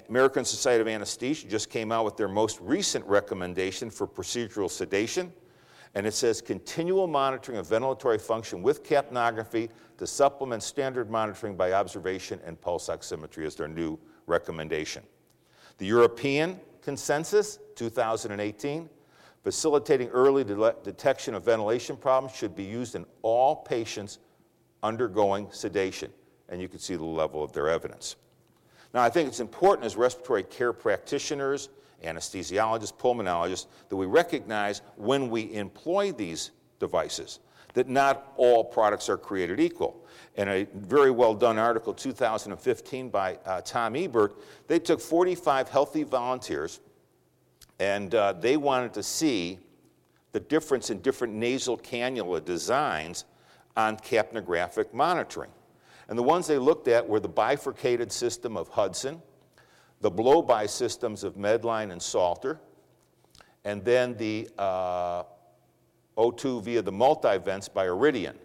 American 0.08 0.44
Society 0.44 0.80
of 0.80 0.86
Anesthesia 0.86 1.48
just 1.48 1.70
came 1.70 1.90
out 1.90 2.04
with 2.04 2.16
their 2.16 2.28
most 2.28 2.60
recent 2.60 3.04
recommendation 3.06 3.90
for 3.90 4.06
procedural 4.06 4.70
sedation, 4.70 5.32
and 5.94 6.06
it 6.06 6.14
says 6.14 6.40
continual 6.40 7.06
monitoring 7.06 7.58
of 7.58 7.66
ventilatory 7.66 8.20
function 8.20 8.62
with 8.62 8.84
capnography 8.84 9.68
to 9.98 10.06
supplement 10.06 10.62
standard 10.62 11.10
monitoring 11.10 11.56
by 11.56 11.72
observation 11.72 12.40
and 12.44 12.60
pulse 12.60 12.88
oximetry 12.88 13.44
is 13.44 13.54
their 13.54 13.68
new 13.68 13.98
recommendation. 14.26 15.02
The 15.78 15.86
European 15.86 16.60
consensus, 16.82 17.58
2018, 17.76 18.88
Facilitating 19.44 20.08
early 20.08 20.42
de- 20.42 20.74
detection 20.82 21.34
of 21.34 21.44
ventilation 21.44 21.98
problems 21.98 22.34
should 22.34 22.56
be 22.56 22.64
used 22.64 22.94
in 22.94 23.04
all 23.20 23.54
patients 23.56 24.18
undergoing 24.82 25.48
sedation, 25.50 26.10
and 26.48 26.62
you 26.62 26.68
can 26.68 26.78
see 26.78 26.96
the 26.96 27.04
level 27.04 27.44
of 27.44 27.52
their 27.52 27.68
evidence. 27.68 28.16
Now, 28.94 29.02
I 29.02 29.10
think 29.10 29.28
it's 29.28 29.40
important 29.40 29.84
as 29.84 29.96
respiratory 29.96 30.44
care 30.44 30.72
practitioners, 30.72 31.68
anesthesiologists, 32.04 32.92
pulmonologists, 32.94 33.66
that 33.88 33.96
we 33.96 34.06
recognize 34.06 34.82
when 34.96 35.30
we 35.30 35.52
employ 35.54 36.12
these 36.12 36.50
devices 36.78 37.40
that 37.74 37.88
not 37.88 38.32
all 38.36 38.64
products 38.64 39.08
are 39.08 39.18
created 39.18 39.60
equal. 39.60 40.06
In 40.36 40.48
a 40.48 40.66
very 40.74 41.10
well 41.10 41.34
done 41.34 41.58
article, 41.58 41.92
2015, 41.92 43.10
by 43.10 43.38
uh, 43.44 43.60
Tom 43.60 43.94
Ebert, 43.96 44.36
they 44.68 44.78
took 44.78 45.00
45 45.00 45.68
healthy 45.68 46.04
volunteers 46.04 46.80
and 47.78 48.14
uh, 48.14 48.32
they 48.32 48.56
wanted 48.56 48.94
to 48.94 49.02
see 49.02 49.58
the 50.32 50.40
difference 50.40 50.90
in 50.90 51.00
different 51.00 51.34
nasal 51.34 51.76
cannula 51.76 52.44
designs 52.44 53.24
on 53.76 53.96
capnographic 53.96 54.92
monitoring. 54.92 55.50
And 56.08 56.18
the 56.18 56.22
ones 56.22 56.46
they 56.46 56.58
looked 56.58 56.86
at 56.86 57.08
were 57.08 57.20
the 57.20 57.28
bifurcated 57.28 58.12
system 58.12 58.56
of 58.56 58.68
Hudson, 58.68 59.20
the 60.04 60.10
blow-by 60.10 60.66
systems 60.66 61.24
of 61.24 61.34
Medline 61.36 61.90
and 61.90 62.00
Salter, 62.00 62.60
and 63.64 63.82
then 63.82 64.14
the 64.18 64.46
uh, 64.58 65.22
O2 66.18 66.62
via 66.62 66.82
the 66.82 66.92
multi-vents 66.92 67.70
by 67.70 67.88
Oridion, 67.88 68.38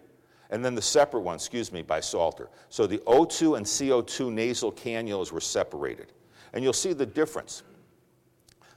and 0.48 0.64
then 0.64 0.74
the 0.74 0.80
separate 0.80 1.20
one, 1.20 1.34
excuse 1.34 1.70
me, 1.70 1.82
by 1.82 2.00
Salter. 2.00 2.48
So 2.70 2.86
the 2.86 2.96
O2 3.00 3.58
and 3.58 3.66
CO2 3.66 4.32
nasal 4.32 4.72
cannulas 4.72 5.32
were 5.32 5.40
separated. 5.42 6.14
And 6.54 6.64
you'll 6.64 6.72
see 6.72 6.94
the 6.94 7.04
difference. 7.04 7.62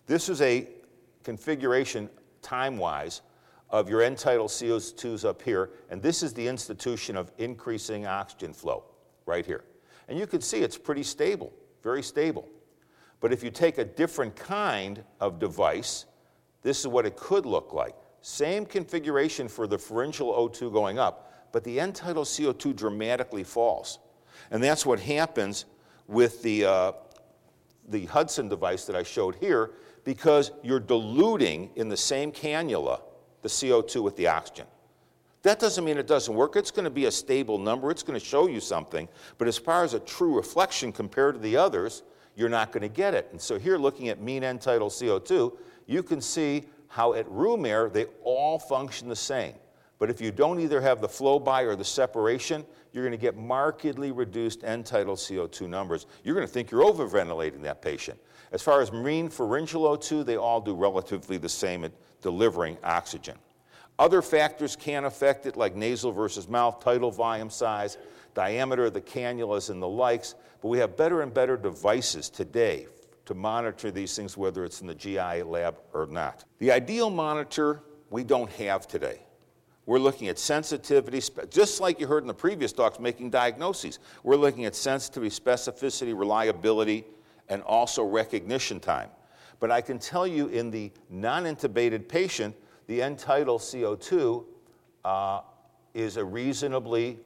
This 0.06 0.28
is 0.28 0.42
a 0.42 0.68
configuration 1.24 2.10
time-wise 2.42 3.22
of 3.70 3.88
your 3.88 4.02
end-tidal 4.02 4.50
CO2s 4.50 5.24
up 5.24 5.42
here, 5.42 5.70
and 5.90 6.02
this 6.02 6.22
is 6.22 6.34
the 6.34 6.46
institution 6.46 7.16
of 7.16 7.32
increasing 7.38 8.08
oxygen 8.08 8.52
flow 8.52 8.84
right 9.26 9.46
here. 9.46 9.64
And 10.10 10.20
you 10.20 10.28
can 10.28 10.42
see 10.42 10.58
it's 10.58 10.78
pretty 10.78 11.04
stable, 11.04 11.54
very 11.82 12.04
stable. 12.04 12.50
But 13.24 13.32
if 13.32 13.42
you 13.42 13.52
take 13.52 13.78
a 13.78 13.86
different 13.86 14.36
kind 14.36 15.02
of 15.22 15.40
device, 15.40 16.08
this 16.62 16.82
is 16.82 16.88
what 16.88 17.06
it 17.06 17.16
could 17.16 17.46
look 17.46 17.72
like. 17.72 17.96
Same 18.20 18.66
configuration 18.66 19.48
for 19.48 19.66
the 19.66 19.80
pharyngeal 19.80 20.34
O2 20.34 20.74
going 20.74 21.00
up, 21.00 21.50
but 21.54 21.64
the 21.64 21.80
end-tidal 21.80 22.26
CO2 22.26 22.76
dramatically 22.76 23.46
falls. 23.46 24.00
And 24.52 24.62
that's 24.62 24.86
what 24.86 25.00
happens 25.00 25.64
with 26.06 26.44
the, 26.44 26.66
uh, 26.66 26.92
the 27.88 28.08
Hudson 28.08 28.50
device 28.50 28.84
that 28.88 28.96
I 28.98 29.04
showed 29.04 29.36
here 29.36 29.72
because 30.04 30.52
you're 30.62 30.82
diluting 30.82 31.70
in 31.78 31.88
the 31.88 31.96
same 31.96 32.30
cannula 32.30 33.04
the 33.42 33.48
CO2 33.48 34.04
with 34.04 34.18
the 34.18 34.28
oxygen. 34.28 34.68
That 35.44 35.62
doesn't 35.62 35.86
mean 35.86 35.98
it 35.98 36.08
doesn't 36.08 36.36
work. 36.36 36.58
It's 36.58 36.72
going 36.72 36.84
to 36.84 36.92
be 36.92 37.06
a 37.06 37.12
stable 37.12 37.58
number. 37.58 37.90
It's 37.90 38.04
going 38.04 38.20
to 38.20 38.26
show 38.26 38.50
you 38.50 38.60
something. 38.60 39.08
But 39.38 39.48
as 39.48 39.58
far 39.58 39.86
as 39.86 39.94
a 39.94 40.02
true 40.02 40.36
reflection 40.36 40.92
compared 40.92 41.36
to 41.36 41.40
the 41.40 41.56
others, 41.56 42.04
you're 42.36 42.50
not 42.50 42.72
going 42.72 42.82
to 42.82 42.90
get 42.90 43.14
it. 43.14 43.28
And 43.32 43.40
so 43.40 43.60
here, 43.60 43.78
looking 43.78 44.10
at 44.10 44.22
mean 44.22 44.44
end 44.44 44.62
tidal 44.62 44.90
CO2, 44.90 45.56
you 45.86 46.04
can 46.04 46.22
see 46.22 46.64
how 46.88 47.14
at 47.14 47.30
room 47.30 47.66
air 47.66 47.90
they 47.90 48.06
all 48.24 48.60
function 48.60 49.10
the 49.10 49.16
same. 49.16 49.54
But 50.00 50.10
if 50.10 50.20
you 50.20 50.32
don't 50.32 50.60
either 50.60 50.82
have 50.82 51.02
the 51.02 51.08
flow 51.08 51.40
by 51.40 51.62
or 51.62 51.76
the 51.76 51.86
separation, 51.86 52.66
you're 52.92 53.04
going 53.04 53.18
to 53.18 53.22
get 53.22 53.36
markedly 53.36 54.12
reduced 54.12 54.64
end 54.64 54.86
tidal 54.86 55.16
CO2 55.16 55.68
numbers. 55.68 56.06
You're 56.24 56.36
going 56.36 56.48
to 56.48 56.54
think 56.54 56.72
you're 56.72 56.84
overventilating 56.84 57.62
that 57.64 57.82
patient. 57.82 58.20
As 58.52 58.62
far 58.62 58.82
as 58.82 58.92
marine 58.92 59.30
pharyngeal 59.30 59.82
O2, 59.82 60.26
they 60.26 60.38
all 60.38 60.62
do 60.62 60.76
relatively 60.76 61.38
the 61.38 61.50
same 61.50 61.84
at 61.84 61.92
delivering 62.22 62.78
oxygen. 62.84 63.36
Other 64.04 64.22
factors 64.22 64.76
can 64.76 65.06
affect 65.06 65.46
it, 65.46 65.56
like 65.56 65.78
nasal 65.78 66.12
versus 66.12 66.50
mouth, 66.50 66.84
tidal 66.84 67.10
volume 67.10 67.50
size, 67.50 67.98
diameter 68.34 68.88
of 68.88 68.94
the 68.94 69.00
cannulas, 69.00 69.70
and 69.70 69.82
the 69.82 69.88
likes, 69.88 70.36
but 70.62 70.68
we 70.68 70.78
have 70.80 70.98
better 70.98 71.22
and 71.22 71.34
better 71.34 71.56
devices 71.56 72.30
today 72.30 72.88
to 73.24 73.34
monitor 73.34 73.92
these 73.92 74.14
things, 74.14 74.36
whether 74.36 74.66
it's 74.66 74.82
in 74.82 74.88
the 74.88 74.94
GI 74.94 75.44
lab 75.44 75.78
or 75.94 76.06
not. 76.08 76.44
The 76.60 76.70
ideal 76.70 77.10
monitor 77.10 77.82
we 78.10 78.26
don't 78.26 78.52
have 78.52 78.90
today. 78.90 79.22
We're 79.86 80.00
looking 80.00 80.28
at 80.28 80.38
sensitivity, 80.38 81.22
just 81.50 81.80
like 81.80 82.02
you 82.02 82.06
heard 82.06 82.24
in 82.24 82.28
the 82.28 82.34
previous 82.34 82.74
talks, 82.74 83.00
making 83.00 83.30
diagnoses. 83.30 84.00
We're 84.22 84.36
looking 84.36 84.66
at 84.66 84.76
sensitivity, 84.76 85.34
specificity, 85.34 86.14
reliability, 86.14 87.06
and 87.48 87.62
also 87.62 88.04
recognition 88.04 88.82
time. 88.82 89.12
But 89.62 89.72
I 89.72 89.80
can 89.80 89.98
tell 89.98 90.28
you 90.28 90.48
in 90.48 90.72
the 90.72 90.92
non 91.10 91.46
intubated 91.46 92.10
patient, 92.10 92.54
the 92.94 93.02
end 93.02 93.18
tidal 93.18 93.58
CO2 93.58 94.46
uh, 95.04 95.42
is 95.96 96.18
a 96.18 96.24
reasonably 96.24 97.18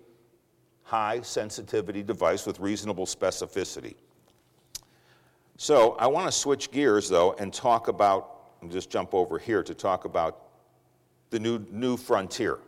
high 0.84 1.19
sensitivity 1.21 2.01
device 2.01 2.45
with 2.45 2.58
reasonable 2.62 3.06
specificity. 3.06 3.95
So 5.58 5.97
I 5.99 6.08
want 6.08 6.25
to 6.27 6.32
switch 6.32 6.71
gears 6.71 7.10
though 7.10 7.34
and 7.34 7.53
talk 7.53 7.89
about, 7.89 8.51
and 8.62 8.71
just 8.71 8.89
jump 8.89 9.13
over 9.13 9.38
here 9.38 9.62
to 9.62 9.73
talk 9.73 10.06
about 10.06 10.43
the 11.32 11.39
new, 11.39 11.65
new 11.69 11.97
frontier. 11.97 12.60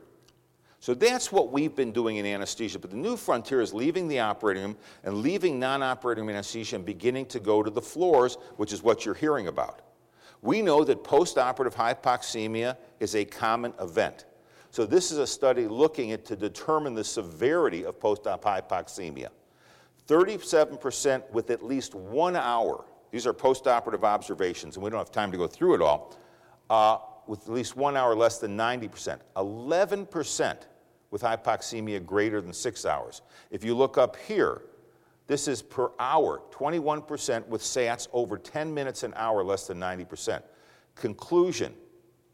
So 0.81 0.93
that's 0.93 1.31
what 1.31 1.53
we've 1.53 1.75
been 1.75 1.93
doing 1.93 2.17
in 2.17 2.25
anesthesia. 2.25 2.79
But 2.79 2.89
the 2.89 2.97
new 2.97 3.15
frontier 3.15 3.61
is 3.61 3.73
leaving 3.73 4.09
the 4.09 4.19
operating 4.19 4.63
room 4.63 4.77
and 5.05 5.19
leaving 5.19 5.57
non 5.57 5.83
operating 5.83 6.29
anesthesia 6.29 6.75
and 6.75 6.85
beginning 6.85 7.27
to 7.27 7.39
go 7.39 7.63
to 7.63 7.69
the 7.69 7.81
floors, 7.81 8.37
which 8.57 8.73
is 8.73 8.83
what 8.83 9.05
you're 9.05 9.15
hearing 9.15 9.47
about. 9.47 9.88
We 10.41 10.61
know 10.61 10.83
that 10.83 11.03
postoperative 11.03 11.73
hypoxemia 11.73 12.77
is 12.99 13.15
a 13.15 13.25
common 13.25 13.73
event. 13.79 14.25
So 14.71 14.85
this 14.85 15.11
is 15.11 15.17
a 15.17 15.27
study 15.27 15.67
looking 15.67 16.11
at 16.11 16.25
to 16.25 16.35
determine 16.35 16.93
the 16.93 17.03
severity 17.03 17.85
of 17.85 17.99
post 17.99 18.27
op 18.27 18.43
hypoxemia. 18.43 19.29
37% 20.07 21.29
with 21.31 21.49
at 21.49 21.63
least 21.63 21.93
one 21.93 22.35
hour, 22.35 22.85
these 23.11 23.27
are 23.27 23.33
postoperative 23.33 24.03
observations, 24.03 24.75
and 24.75 24.83
we 24.83 24.89
don't 24.89 24.99
have 24.99 25.11
time 25.11 25.31
to 25.31 25.37
go 25.37 25.47
through 25.47 25.75
it 25.75 25.81
all, 25.81 26.17
uh, 26.69 26.97
with 27.27 27.41
at 27.43 27.53
least 27.53 27.75
one 27.75 27.97
hour 27.97 28.15
less 28.15 28.39
than 28.39 28.55
90%. 28.57 29.19
11% 29.35 30.57
with 31.11 31.21
hypoxemia 31.21 32.03
greater 32.05 32.41
than 32.41 32.53
six 32.53 32.85
hours. 32.85 33.21
If 33.51 33.63
you 33.63 33.75
look 33.75 33.97
up 33.97 34.15
here, 34.15 34.61
this 35.29 35.47
is 35.47 35.61
per 35.61 35.91
hour, 35.99 36.41
21% 36.49 37.45
with 37.45 37.61
SATs 37.61 38.07
over 38.13 38.35
10 38.35 38.73
minutes 38.73 39.03
an 39.03 39.13
hour, 39.15 39.43
less 39.43 39.67
than 39.67 39.79
90%. 39.79 40.41
Conclusion 40.95 41.75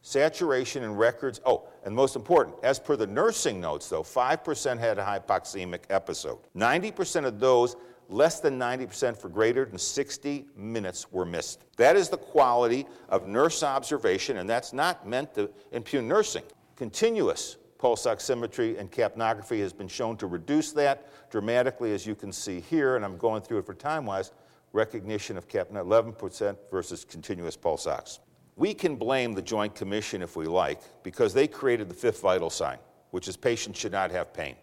saturation 0.01 0.81
in 0.83 0.95
records. 0.95 1.41
Oh, 1.45 1.67
and 1.83 1.93
most 1.93 2.15
important, 2.15 2.55
as 2.63 2.79
per 2.79 2.95
the 2.95 3.05
nursing 3.05 3.59
notes, 3.59 3.89
though, 3.89 4.01
5% 4.01 4.79
had 4.79 4.97
a 4.97 5.03
hypoxemic 5.03 5.81
episode. 5.89 6.37
90% 6.55 7.25
of 7.25 7.37
those, 7.41 7.75
less 8.07 8.39
than 8.39 8.57
90% 8.57 9.17
for 9.17 9.27
greater 9.27 9.65
than 9.65 9.77
60 9.77 10.45
minutes 10.55 11.11
were 11.11 11.25
missed. 11.25 11.65
That 11.75 11.97
is 11.97 12.07
the 12.07 12.17
quality 12.17 12.85
of 13.09 13.27
nurse 13.27 13.61
observation, 13.61 14.37
and 14.37 14.49
that's 14.49 14.71
not 14.71 15.05
meant 15.05 15.33
to 15.35 15.49
impugn 15.73 16.07
nursing. 16.07 16.43
Continuous 16.77 17.57
pulse 17.85 18.07
oximetry 18.07 18.79
and 18.79 18.91
capnography 18.91 19.59
has 19.59 19.71
been 19.71 19.87
shown 19.87 20.17
to 20.17 20.25
reduce 20.25 20.71
that 20.71 21.07
dramatically, 21.29 21.93
as 21.93 22.03
you 22.03 22.15
can 22.15 22.31
see 22.31 22.59
here, 22.59 22.95
and 22.95 23.05
I'm 23.05 23.15
going 23.15 23.43
through 23.43 23.59
it 23.59 23.65
for 23.67 23.75
time-wise, 23.75 24.31
recognition 24.73 25.37
of 25.37 25.47
cap 25.47 25.69
11% 25.69 26.57
versus 26.71 27.05
continuous 27.05 27.55
pulse 27.55 27.85
ox. 27.85 28.21
We 28.55 28.73
can 28.73 28.95
blame 28.95 29.33
the 29.33 29.41
Joint 29.43 29.75
Commission 29.75 30.23
if 30.23 30.35
we 30.35 30.47
like, 30.47 30.81
because 31.03 31.31
they 31.31 31.47
created 31.47 31.87
the 31.87 31.93
fifth 31.93 32.21
vital 32.21 32.49
sign, 32.49 32.79
which 33.11 33.27
is 33.27 33.37
patients 33.37 33.77
should 33.77 33.91
not 33.91 34.09
have 34.09 34.33
pain. 34.33 34.55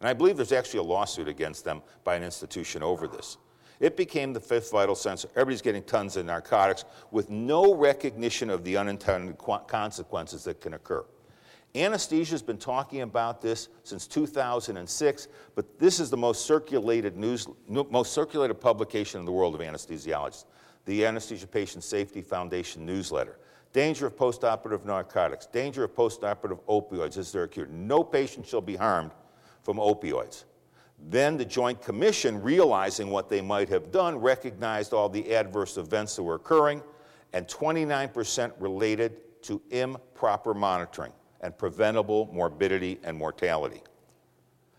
And 0.00 0.08
I 0.08 0.14
believe 0.14 0.38
there's 0.38 0.50
actually 0.50 0.80
a 0.80 0.84
lawsuit 0.84 1.28
against 1.28 1.66
them 1.66 1.82
by 2.04 2.14
an 2.14 2.22
institution 2.22 2.82
over 2.82 3.06
this. 3.06 3.36
It 3.80 3.98
became 3.98 4.32
the 4.32 4.40
fifth 4.40 4.70
vital 4.70 4.94
sign. 4.94 5.18
Everybody's 5.32 5.60
getting 5.60 5.82
tons 5.82 6.16
of 6.16 6.24
narcotics 6.24 6.86
with 7.10 7.28
no 7.28 7.74
recognition 7.74 8.48
of 8.48 8.64
the 8.64 8.78
unintended 8.78 9.36
consequences 9.36 10.44
that 10.44 10.62
can 10.62 10.72
occur. 10.72 11.04
Anesthesia 11.74 12.32
has 12.32 12.42
been 12.42 12.58
talking 12.58 13.00
about 13.00 13.40
this 13.40 13.68
since 13.82 14.06
2006, 14.06 15.28
but 15.54 15.78
this 15.78 16.00
is 16.00 16.10
the 16.10 16.16
most 16.16 16.44
circulated 16.44 17.16
news, 17.16 17.48
most 17.66 18.12
circulated 18.12 18.60
publication 18.60 19.20
in 19.20 19.24
the 19.24 19.32
world 19.32 19.54
of 19.54 19.62
anesthesiologists, 19.62 20.44
the 20.84 21.06
Anesthesia 21.06 21.46
Patient 21.46 21.82
Safety 21.82 22.20
Foundation 22.20 22.84
newsletter. 22.84 23.38
Danger 23.72 24.06
of 24.06 24.16
postoperative 24.16 24.84
narcotics, 24.84 25.46
danger 25.46 25.84
of 25.84 25.94
postoperative 25.94 26.60
opioids 26.68 27.16
is 27.16 27.32
there 27.32 27.44
a 27.44 27.48
cure? 27.48 27.66
No 27.68 28.04
patient 28.04 28.46
shall 28.46 28.60
be 28.60 28.76
harmed 28.76 29.12
from 29.62 29.78
opioids. 29.78 30.44
Then 31.08 31.38
the 31.38 31.44
Joint 31.44 31.80
Commission, 31.80 32.42
realizing 32.42 33.08
what 33.08 33.30
they 33.30 33.40
might 33.40 33.70
have 33.70 33.90
done, 33.90 34.18
recognized 34.18 34.92
all 34.92 35.08
the 35.08 35.34
adverse 35.34 35.78
events 35.78 36.16
that 36.16 36.22
were 36.22 36.34
occurring, 36.34 36.82
and 37.32 37.48
29% 37.48 38.52
related 38.58 39.42
to 39.44 39.62
improper 39.70 40.52
monitoring 40.52 41.12
and 41.42 41.56
preventable 41.56 42.28
morbidity 42.32 42.98
and 43.02 43.16
mortality. 43.16 43.82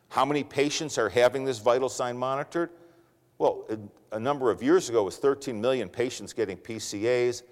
How 0.09 0.25
many 0.25 0.43
patients 0.43 0.97
are 0.97 1.09
having 1.09 1.43
this 1.43 1.59
vital 1.59 1.89
sign 1.89 2.17
monitored? 2.17 2.69
Well, 3.37 3.67
a 4.11 4.19
number 4.19 4.51
of 4.51 4.61
years 4.61 4.89
ago, 4.89 5.01
it 5.01 5.05
was 5.05 5.17
13 5.17 5.59
million 5.59 5.89
patients 5.89 6.33
getting 6.33 6.55
PCAs. 6.57 7.43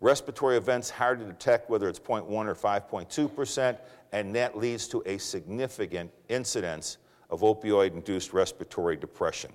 Respiratory 0.00 0.56
events 0.56 0.90
hard 0.90 1.20
to 1.20 1.24
detect 1.24 1.70
whether 1.70 1.88
it's 1.88 1.98
0.1 1.98 2.28
or 2.28 2.54
5.2%, 2.54 3.78
and 4.12 4.34
that 4.34 4.58
leads 4.58 4.88
to 4.88 5.02
a 5.06 5.18
significant 5.18 6.10
incidence 6.28 6.98
of 7.30 7.40
opioid 7.40 7.92
induced 7.92 8.32
respiratory 8.32 8.96
depression. 8.96 9.52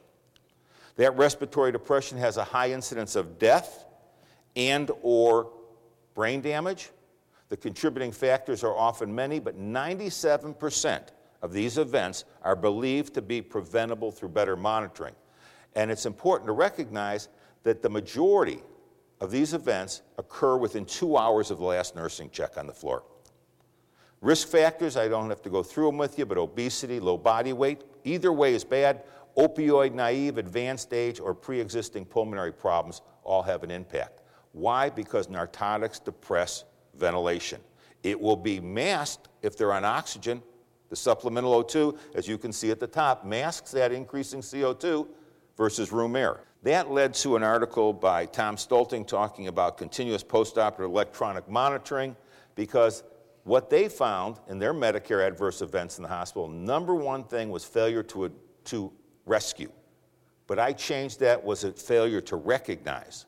That 0.96 1.16
respiratory 1.18 1.72
depression 1.72 2.18
has 2.18 2.38
a 2.38 2.44
high 2.44 2.72
incidence 2.72 3.16
of 3.16 3.40
death 3.40 3.86
and 4.56 4.92
or 5.02 5.52
brain 6.14 6.42
damage 6.42 6.90
the 7.54 7.58
contributing 7.58 8.12
factors 8.12 8.64
are 8.64 8.76
often 8.76 9.14
many, 9.14 9.40
but 9.40 9.60
97% 9.60 11.10
of 11.44 11.54
these 11.54 11.78
events 11.78 12.26
are 12.42 12.56
believed 12.56 13.14
to 13.14 13.22
be 13.22 13.44
preventable 13.44 14.12
through 14.12 14.30
better 14.30 14.56
monitoring. 14.56 15.14
And 15.76 15.92
it's 15.92 16.08
important 16.08 16.48
to 16.48 16.54
recognize 16.54 17.30
that 17.62 17.84
the 17.84 17.92
majority 17.92 18.60
of 19.22 19.30
these 19.30 19.54
events 19.54 20.02
occur 20.18 20.58
within 20.58 20.84
two 20.84 21.16
hours 21.16 21.52
of 21.52 21.60
the 21.60 21.64
last 21.64 21.96
nursing 21.96 22.32
check 22.32 22.58
on 22.58 22.66
the 22.66 22.74
floor. 22.74 23.04
Risk 24.20 24.48
factors, 24.48 24.98
I 24.98 25.08
don't 25.08 25.30
have 25.30 25.44
to 25.44 25.52
go 25.52 25.62
through 25.62 25.86
them 25.86 26.00
with 26.00 26.18
you, 26.18 26.26
but 26.26 26.40
obesity, 26.40 27.00
low 27.00 27.20
body 27.20 27.54
weight, 27.54 27.84
Either 28.04 28.34
way 28.34 28.56
is 28.56 28.64
bad. 28.64 29.04
Opioid 29.38 29.94
naive, 29.94 30.40
advanced 30.40 30.92
age, 30.92 31.20
or 31.20 31.36
pre 31.36 31.62
existing 31.62 32.06
pulmonary 32.06 32.52
problems 32.52 33.02
all 33.24 33.44
have 33.44 33.62
an 33.62 33.70
impact. 33.70 34.22
Why? 34.54 34.90
Because 34.90 35.30
narcotics 35.30 36.00
depress 36.00 36.66
ventilation. 36.98 37.60
It 38.04 38.20
will 38.20 38.36
be 38.36 38.60
masked 38.60 39.30
if 39.42 39.58
they're 39.58 39.74
on 39.74 39.86
oxygen. 39.86 40.42
The 40.90 40.96
supplemental 40.96 41.64
O2, 41.64 41.98
as 42.16 42.28
you 42.28 42.38
can 42.38 42.52
see 42.52 42.70
at 42.70 42.80
the 42.80 42.88
top, 42.88 43.26
masks 43.26 43.72
that 43.72 43.92
increasing 43.92 44.42
CO2 44.42 45.08
versus 45.58 45.92
room 45.92 46.16
air. 46.16 46.42
That 46.64 46.92
led 46.92 47.14
to 47.16 47.36
an 47.36 47.44
article 47.44 47.92
by 47.92 48.26
Tom 48.26 48.56
Stoelting 48.56 49.08
talking 49.08 49.48
about 49.48 49.78
continuous 49.78 50.24
postoperative 50.24 50.86
electronic 50.86 51.50
monitoring 51.50 52.16
because 52.56 53.04
what 53.44 53.70
they 53.70 53.90
found 53.90 54.40
in 54.48 54.60
their 54.60 54.74
Medicare 54.74 55.26
adverse 55.28 55.62
events 55.62 55.98
in 55.98 56.04
the 56.04 56.10
hospital, 56.10 56.48
number 56.48 56.96
one 56.96 57.24
thing 57.26 57.50
was 57.50 57.66
failure 57.66 58.04
to, 58.04 58.32
to 58.66 58.92
rescue. 59.26 59.72
But 60.48 60.60
I 60.60 60.72
changed 60.74 61.20
that 61.20 61.44
was 61.44 61.64
a 61.64 61.74
failure 61.74 62.22
to 62.22 62.36
recognize. 62.36 63.26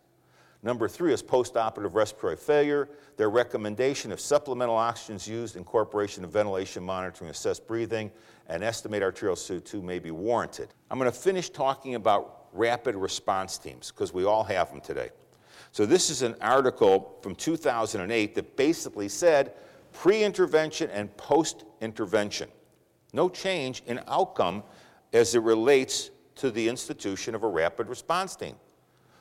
Number 0.66 0.88
three 0.88 1.14
is 1.14 1.22
postoperative 1.22 1.94
respiratory 1.94 2.38
failure. 2.38 2.90
Their 3.18 3.30
recommendation 3.30 4.12
if 4.12 4.20
supplemental 4.20 4.76
oxygen 4.76 5.18
is 5.18 5.28
used, 5.28 5.56
incorporation 5.56 6.24
of 6.24 6.32
ventilation 6.32 6.84
monitoring, 6.84 7.30
assess 7.30 7.60
breathing, 7.60 8.12
and 8.48 8.64
estimate 8.64 9.04
arterial 9.04 9.36
CO2 9.36 9.84
may 9.84 10.00
be 10.00 10.10
warranted. 10.10 10.70
I'm 10.90 10.98
going 10.98 11.10
to 11.10 11.16
finish 11.16 11.52
talking 11.52 11.94
about 11.94 12.48
rapid 12.52 12.96
response 12.96 13.60
teams 13.60 13.92
because 13.92 14.12
we 14.12 14.26
all 14.26 14.44
have 14.44 14.72
them 14.72 14.82
today. 14.82 15.10
So, 15.72 15.86
this 15.86 16.10
is 16.10 16.24
an 16.24 16.34
article 16.42 17.20
from 17.22 17.36
2008 17.36 18.34
that 18.34 18.58
basically 18.58 19.08
said 19.08 19.54
pre 19.94 20.24
intervention 20.24 20.90
and 20.90 21.16
post 21.16 21.66
intervention. 21.80 22.50
No 23.14 23.30
change 23.30 23.84
in 23.86 24.00
outcome 24.08 24.64
as 25.14 25.36
it 25.36 25.44
relates 25.44 26.10
to 26.38 26.50
the 26.50 26.68
institution 26.68 27.36
of 27.36 27.44
a 27.44 27.48
rapid 27.48 27.88
response 27.88 28.36
team. 28.36 28.56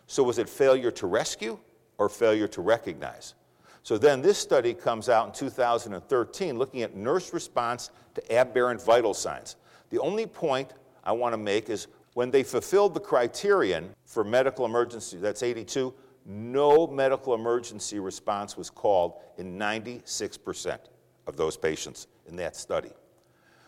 So, 0.07 0.23
was 0.23 0.39
it 0.39 0.49
failure 0.49 0.91
to 0.93 1.07
rescue 1.07 1.59
or 1.99 2.09
failure 2.09 2.49
to 2.49 2.61
recognize? 2.61 3.35
So, 3.83 3.99
then 3.99 4.23
this 4.23 4.39
study 4.39 4.75
comes 4.75 5.09
out 5.09 5.27
in 5.27 5.33
2013 5.33 6.59
looking 6.59 6.83
at 6.83 6.95
nurse 6.95 7.33
response 7.33 7.91
to 8.15 8.33
aberrant 8.33 8.83
vital 8.83 9.15
signs. 9.15 9.57
The 9.91 10.01
only 10.01 10.27
point 10.27 10.73
I 11.05 11.13
want 11.13 11.33
to 11.33 11.39
make 11.39 11.71
is 11.71 11.87
when 12.15 12.31
they 12.31 12.43
fulfilled 12.43 12.95
the 12.95 13.01
criterion 13.01 13.91
for 14.05 14.25
medical 14.25 14.65
emergency, 14.65 15.19
that's 15.19 15.43
82, 15.43 15.93
no 16.27 16.87
medical 16.87 17.35
emergency 17.35 17.99
response 17.99 18.57
was 18.57 18.71
called 18.71 19.21
in 19.37 19.59
96% 19.59 20.79
of 21.27 21.37
those 21.37 21.57
patients 21.57 22.07
in 22.27 22.37
that 22.37 22.57
study. 22.57 22.93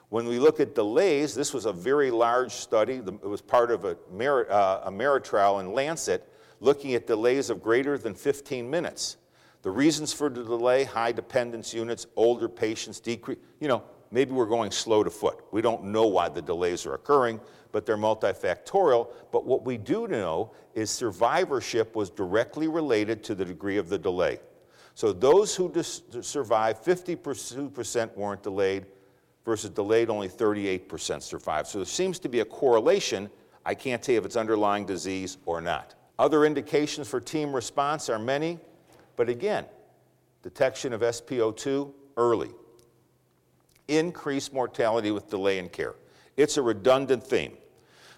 When 0.09 0.27
we 0.27 0.38
look 0.38 0.61
at 0.61 0.75
delays, 0.75 1.35
this 1.35 1.53
was 1.53 1.66
a 1.66 1.73
very 1.73 2.11
large 2.11 2.53
study. 2.53 2.95
It 2.95 3.29
was 3.29 3.40
part 3.40 3.71
of 3.71 3.85
a, 3.85 3.97
merit, 4.12 4.49
uh, 4.51 4.83
a 4.85 4.90
merit 4.90 5.25
trial 5.25 5.59
in 5.59 5.73
Lancet 5.73 6.33
looking 6.61 6.95
at 6.95 7.07
delays 7.07 7.51
of 7.51 7.62
greater 7.62 7.99
than 7.99 8.14
15 8.14 8.69
minutes. 8.71 9.16
The 9.62 9.71
reasons 9.71 10.12
for 10.12 10.29
the 10.29 10.45
delay 10.45 10.85
high 10.85 11.12
dependence 11.12 11.75
units, 11.75 12.07
older 12.14 12.49
patients, 12.49 13.01
decrease, 13.01 13.38
you 13.59 13.66
know, 13.66 13.83
maybe 14.12 14.31
we're 14.31 14.47
going 14.47 14.71
slow 14.71 15.03
to 15.03 15.11
foot. 15.11 15.45
We 15.51 15.61
don't 15.61 15.85
know 15.85 16.07
why 16.07 16.29
the 16.29 16.40
delays 16.40 16.87
are 16.87 16.95
occurring, 16.95 17.40
but 17.73 17.85
they're 17.85 17.97
multifactorial. 17.97 19.09
But 19.33 19.45
what 19.45 19.64
we 19.64 19.77
do 19.77 20.07
know 20.07 20.53
is 20.75 20.88
survivorship 20.90 21.97
was 21.97 22.11
directly 22.11 22.69
related 22.69 23.25
to 23.25 23.35
the 23.35 23.45
degree 23.45 23.77
of 23.77 23.88
the 23.88 23.99
delay. 23.99 24.38
So 24.95 25.12
those 25.12 25.55
who 25.55 25.71
dis- 25.71 26.03
survived, 26.21 26.85
52% 26.85 28.16
weren't 28.16 28.42
delayed, 28.42 28.87
versus 29.47 29.71
delayed, 29.71 30.11
only 30.11 30.29
38% 30.29 31.23
survive. 31.23 31.67
So 31.67 31.79
there 31.79 31.87
seems 31.87 32.19
to 32.19 32.29
be 32.29 32.41
a 32.41 32.45
correlation. 32.45 33.31
I 33.65 33.75
can't 33.75 34.03
tell 34.03 34.15
you 34.15 34.19
if 34.19 34.27
it's 34.27 34.37
underlying 34.37 34.85
disease 34.85 35.39
or 35.47 35.63
not. 35.63 35.95
Other 36.19 36.45
indications 36.45 37.09
for 37.09 37.21
team 37.21 37.55
response 37.55 38.11
are 38.11 38.19
many, 38.19 38.59
but 39.15 39.29
again, 39.29 39.65
detection 40.43 40.93
of 40.93 41.01
SpO2 41.01 41.93
early, 42.17 42.51
increased 43.89 44.53
mortality 44.53 45.13
with 45.13 45.31
delay 45.31 45.59
in 45.59 45.69
care. 45.69 45.95
It's 46.37 46.57
a 46.57 46.63
redundant 46.63 47.23
theme. 47.23 47.57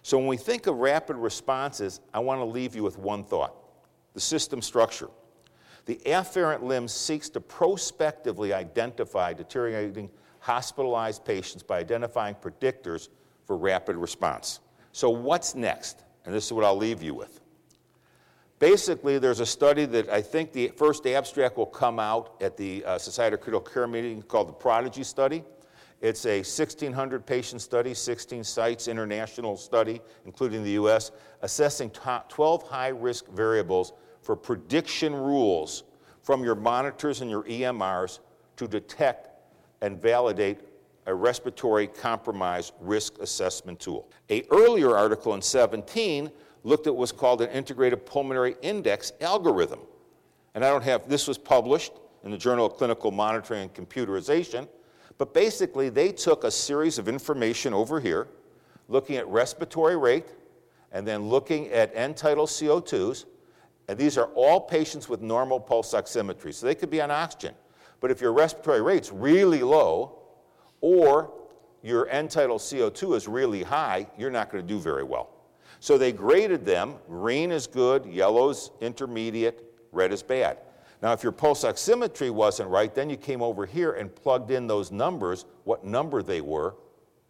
So 0.03 0.17
when 0.17 0.29
we 0.29 0.39
think 0.39 0.67
of 0.67 0.77
rapid 0.77 1.17
responses, 1.17 2.01
I 2.15 2.21
want 2.21 2.41
to 2.41 2.45
leave 2.45 2.75
you 2.75 2.83
with 2.83 2.99
one 2.99 3.23
thought 3.23 3.55
the 4.15 4.21
system 4.21 4.61
structure. 4.63 5.09
The 5.85 6.01
afferent 6.07 6.63
limb 6.63 6.89
seeks 6.89 7.29
to 7.31 7.41
prospectively 7.41 8.53
identify 8.53 9.33
deteriorating 9.33 10.11
hospitalized 10.49 11.27
patients 11.27 11.63
by 11.63 11.79
identifying 11.79 12.35
predictors 12.35 13.11
for 13.45 13.55
rapid 13.55 13.97
response. 13.97 14.61
So, 14.93 15.11
what's 15.11 15.55
next? 15.55 16.05
And 16.25 16.35
this 16.35 16.47
is 16.47 16.53
what 16.55 16.65
I'll 16.65 16.77
leave 16.77 17.03
you 17.03 17.15
with. 17.15 17.43
Basically, 18.59 19.19
there's 19.19 19.41
a 19.41 19.47
study 19.47 19.85
that 19.85 20.09
I 20.09 20.23
think 20.23 20.53
the 20.53 20.69
first 20.69 21.07
abstract 21.07 21.59
will 21.59 21.67
come 21.67 21.99
out 22.01 22.41
at 22.41 22.57
the 22.57 22.83
uh, 22.85 22.97
Society 22.97 23.35
of 23.35 23.43
Critical 23.43 23.61
Care 23.61 23.87
meeting 23.87 24.23
called 24.23 24.49
the 24.49 24.55
Prodigy 24.55 25.05
Study. 25.05 25.45
It's 26.01 26.25
a 26.25 26.39
1,600 26.39 27.27
patient 27.27 27.61
study, 27.61 27.93
16 27.93 28.43
sites, 28.43 28.89
international 28.89 29.59
study, 29.59 30.01
including 30.25 30.65
the 30.65 30.73
US, 30.83 31.11
assessing 31.43 31.91
12 31.91 32.63
high 32.63 32.89
risk 32.89 33.29
variables 33.29 33.93
for 34.23 34.35
prediction 34.35 35.15
rules 35.15 35.85
from 36.23 36.43
your 36.43 36.55
monitors 36.55 37.21
and 37.21 37.31
your 37.31 37.43
EMRs 37.45 38.21
to 38.57 38.67
detect 38.67 39.28
and 39.81 40.01
validate 40.01 40.61
a 41.07 41.15
respiratory 41.15 41.87
compromise 41.87 42.73
risk 42.81 43.19
assessment 43.21 43.81
tool. 43.81 44.11
A 44.31 44.45
earlier 44.51 44.97
article 44.97 45.35
in 45.35 45.43
17 45.43 46.31
looked 46.65 46.87
at 46.87 46.95
what's 46.95 47.13
called 47.13 47.41
an 47.41 47.49
integrated 47.51 48.05
pulmonary 48.05 48.57
index 48.63 49.13
algorithm. 49.21 49.81
And 50.55 50.65
I 50.65 50.71
don't 50.71 50.85
have 50.85 51.09
this 51.09 51.27
was 51.27 51.39
published 51.39 51.93
in 52.25 52.31
the 52.31 52.37
Journal 52.37 52.67
of 52.67 52.75
Clinical 52.75 53.11
Monitoring 53.11 53.63
and 53.63 53.75
Computerization, 53.75 54.69
but 55.17 55.33
basically 55.33 55.89
they 55.89 56.13
took 56.13 56.45
a 56.45 56.51
series 56.51 56.99
of 56.99 57.09
information 57.09 57.73
over 57.73 58.01
here 58.01 58.29
looking 58.89 59.17
at 59.17 59.27
respiratory 59.29 59.97
rate 59.97 60.27
and 60.93 61.07
then 61.07 61.29
looking 61.29 61.69
at 61.69 61.91
end 61.95 62.17
tidal 62.17 62.47
CO2s 62.47 63.25
and 63.89 63.99
these 63.99 64.19
are 64.19 64.27
all 64.35 64.61
patients 64.61 65.09
with 65.09 65.23
normal 65.23 65.59
pulse 65.59 65.95
oximetry, 65.95 66.53
so 66.53 66.67
they 66.67 66.75
could 66.75 66.91
be 66.91 67.01
on 67.01 67.11
oxygen. 67.11 67.55
But 68.01 68.11
if 68.11 68.21
your 68.21 68.33
respiratory 68.33 68.83
rate's 68.83 69.13
really 69.13 69.63
low 69.63 70.19
or 70.81 71.33
your 71.83 72.09
end 72.09 72.31
tidal 72.31 72.59
CO2 72.59 73.17
is 73.17 73.29
really 73.29 73.63
high, 73.63 74.07
you're 74.17 74.31
not 74.31 74.51
going 74.51 74.67
to 74.67 74.69
do 74.69 74.79
very 74.79 75.05
well. 75.05 75.31
So 75.81 75.97
they 75.97 76.13
graded 76.13 76.65
them. 76.65 76.97
Green 77.09 77.51
is 77.51 77.67
good, 77.67 78.05
yellow's 78.07 78.71
intermediate, 78.81 79.65
red 79.93 80.13
is 80.13 80.23
bad. 80.23 80.59
Now, 81.01 81.13
if 81.13 81.23
your 81.23 81.33
pulse 81.33 81.65
oximetry 81.65 82.31
wasn't 82.31 82.69
right, 82.71 82.93
then 82.93 83.09
you 83.09 83.17
came 83.17 83.41
over 83.41 83.65
here 83.65 83.93
and 83.93 84.15
plugged 84.15 84.51
in 84.51 84.67
those 84.67 84.91
numbers, 84.91 85.45
what 85.63 85.85
number 85.85 86.23
they 86.23 86.41
were, 86.41 86.75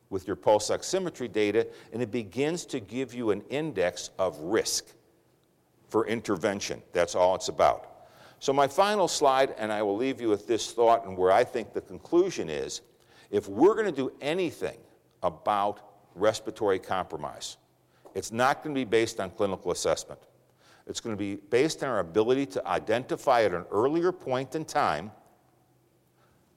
with 0.08 0.26
your 0.26 0.36
pulse 0.36 0.70
oximetry 0.70 1.30
data, 1.30 1.66
and 1.92 2.00
it 2.00 2.10
begins 2.10 2.64
to 2.66 2.80
give 2.80 3.12
you 3.12 3.30
an 3.30 3.42
index 3.50 4.08
of 4.18 4.38
risk 4.40 4.86
for 5.88 6.06
intervention. 6.06 6.82
That's 6.92 7.14
all 7.14 7.34
it's 7.34 7.48
about. 7.48 7.97
So, 8.40 8.52
my 8.52 8.68
final 8.68 9.08
slide, 9.08 9.54
and 9.58 9.72
I 9.72 9.82
will 9.82 9.96
leave 9.96 10.20
you 10.20 10.28
with 10.28 10.46
this 10.46 10.72
thought 10.72 11.06
and 11.06 11.16
where 11.16 11.32
I 11.32 11.42
think 11.42 11.72
the 11.72 11.80
conclusion 11.80 12.48
is 12.48 12.82
if 13.30 13.48
we're 13.48 13.74
going 13.74 13.86
to 13.86 13.92
do 13.92 14.12
anything 14.20 14.78
about 15.22 15.80
respiratory 16.14 16.78
compromise, 16.78 17.56
it's 18.14 18.32
not 18.32 18.62
going 18.62 18.74
to 18.74 18.78
be 18.78 18.84
based 18.84 19.20
on 19.20 19.30
clinical 19.30 19.72
assessment. 19.72 20.20
It's 20.86 21.00
going 21.00 21.14
to 21.14 21.18
be 21.18 21.36
based 21.36 21.82
on 21.82 21.90
our 21.90 21.98
ability 21.98 22.46
to 22.46 22.66
identify 22.66 23.42
at 23.42 23.52
an 23.52 23.64
earlier 23.70 24.12
point 24.12 24.54
in 24.54 24.64
time 24.64 25.10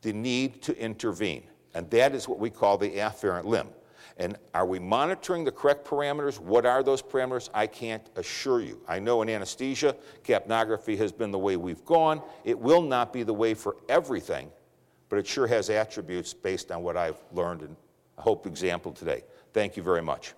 the 0.02 0.13
need 0.13 0.62
to 0.63 0.78
intervene. 0.78 1.44
And 1.74 1.89
that 1.91 2.15
is 2.15 2.28
what 2.28 2.39
we 2.39 2.50
call 2.50 2.78
the 2.78 2.91
afferent 2.91 3.46
limb. 3.46 3.67
And 4.18 4.38
are 4.54 4.66
we 4.66 4.80
monitoring 4.80 5.44
the 5.44 5.52
correct 5.52 5.86
parameters? 5.86 6.40
What 6.40 6.66
are 6.66 6.84
those 6.84 7.02
parameters? 7.02 7.50
I 7.54 7.68
can't 7.68 8.08
assure 8.16 8.62
you. 8.62 8.82
I 8.88 9.00
know 9.00 9.22
in 9.22 9.30
anesthesia, 9.30 9.96
capnography 10.24 10.98
has 10.98 11.12
been 11.12 11.32
the 11.32 11.40
way 11.40 11.58
we've 11.58 11.86
gone. 11.86 12.22
It 12.44 12.58
will 12.58 12.82
not 12.82 13.14
be 13.14 13.24
the 13.24 13.34
way 13.34 13.54
for 13.54 13.78
everything, 13.90 14.50
but 15.10 15.20
it 15.20 15.28
sure 15.28 15.48
has 15.48 15.70
attributes 15.70 16.34
based 16.34 16.72
on 16.72 16.84
what 16.84 16.98
I've 16.98 17.22
learned 17.32 17.62
and 17.62 17.76
I 18.18 18.22
hope 18.22 18.46
example 18.46 18.92
today. 18.92 19.24
Thank 19.54 19.76
you 19.76 19.84
very 19.84 20.02
much. 20.02 20.34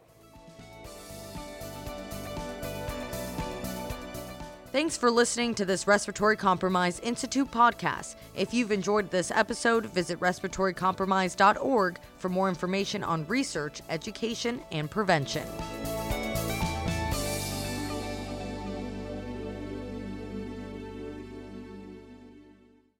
Thanks 4.74 4.98
for 4.98 5.12
listening 5.12 5.54
to 5.54 5.66
this 5.66 5.86
Respiratory 5.86 6.36
Compromise 6.36 7.00
Institute 7.02 7.52
podcast. 7.52 8.16
If 8.34 8.56
you've 8.56 8.72
enjoyed 8.72 9.12
this 9.12 9.30
episode, 9.30 9.86
visit 9.86 10.20
respiratorycompromise.org 10.20 12.00
for 12.18 12.30
more 12.30 12.50
information 12.50 13.04
on 13.04 13.28
research, 13.28 13.84
education, 13.88 14.64
and 14.72 14.90
prevention. 14.90 15.48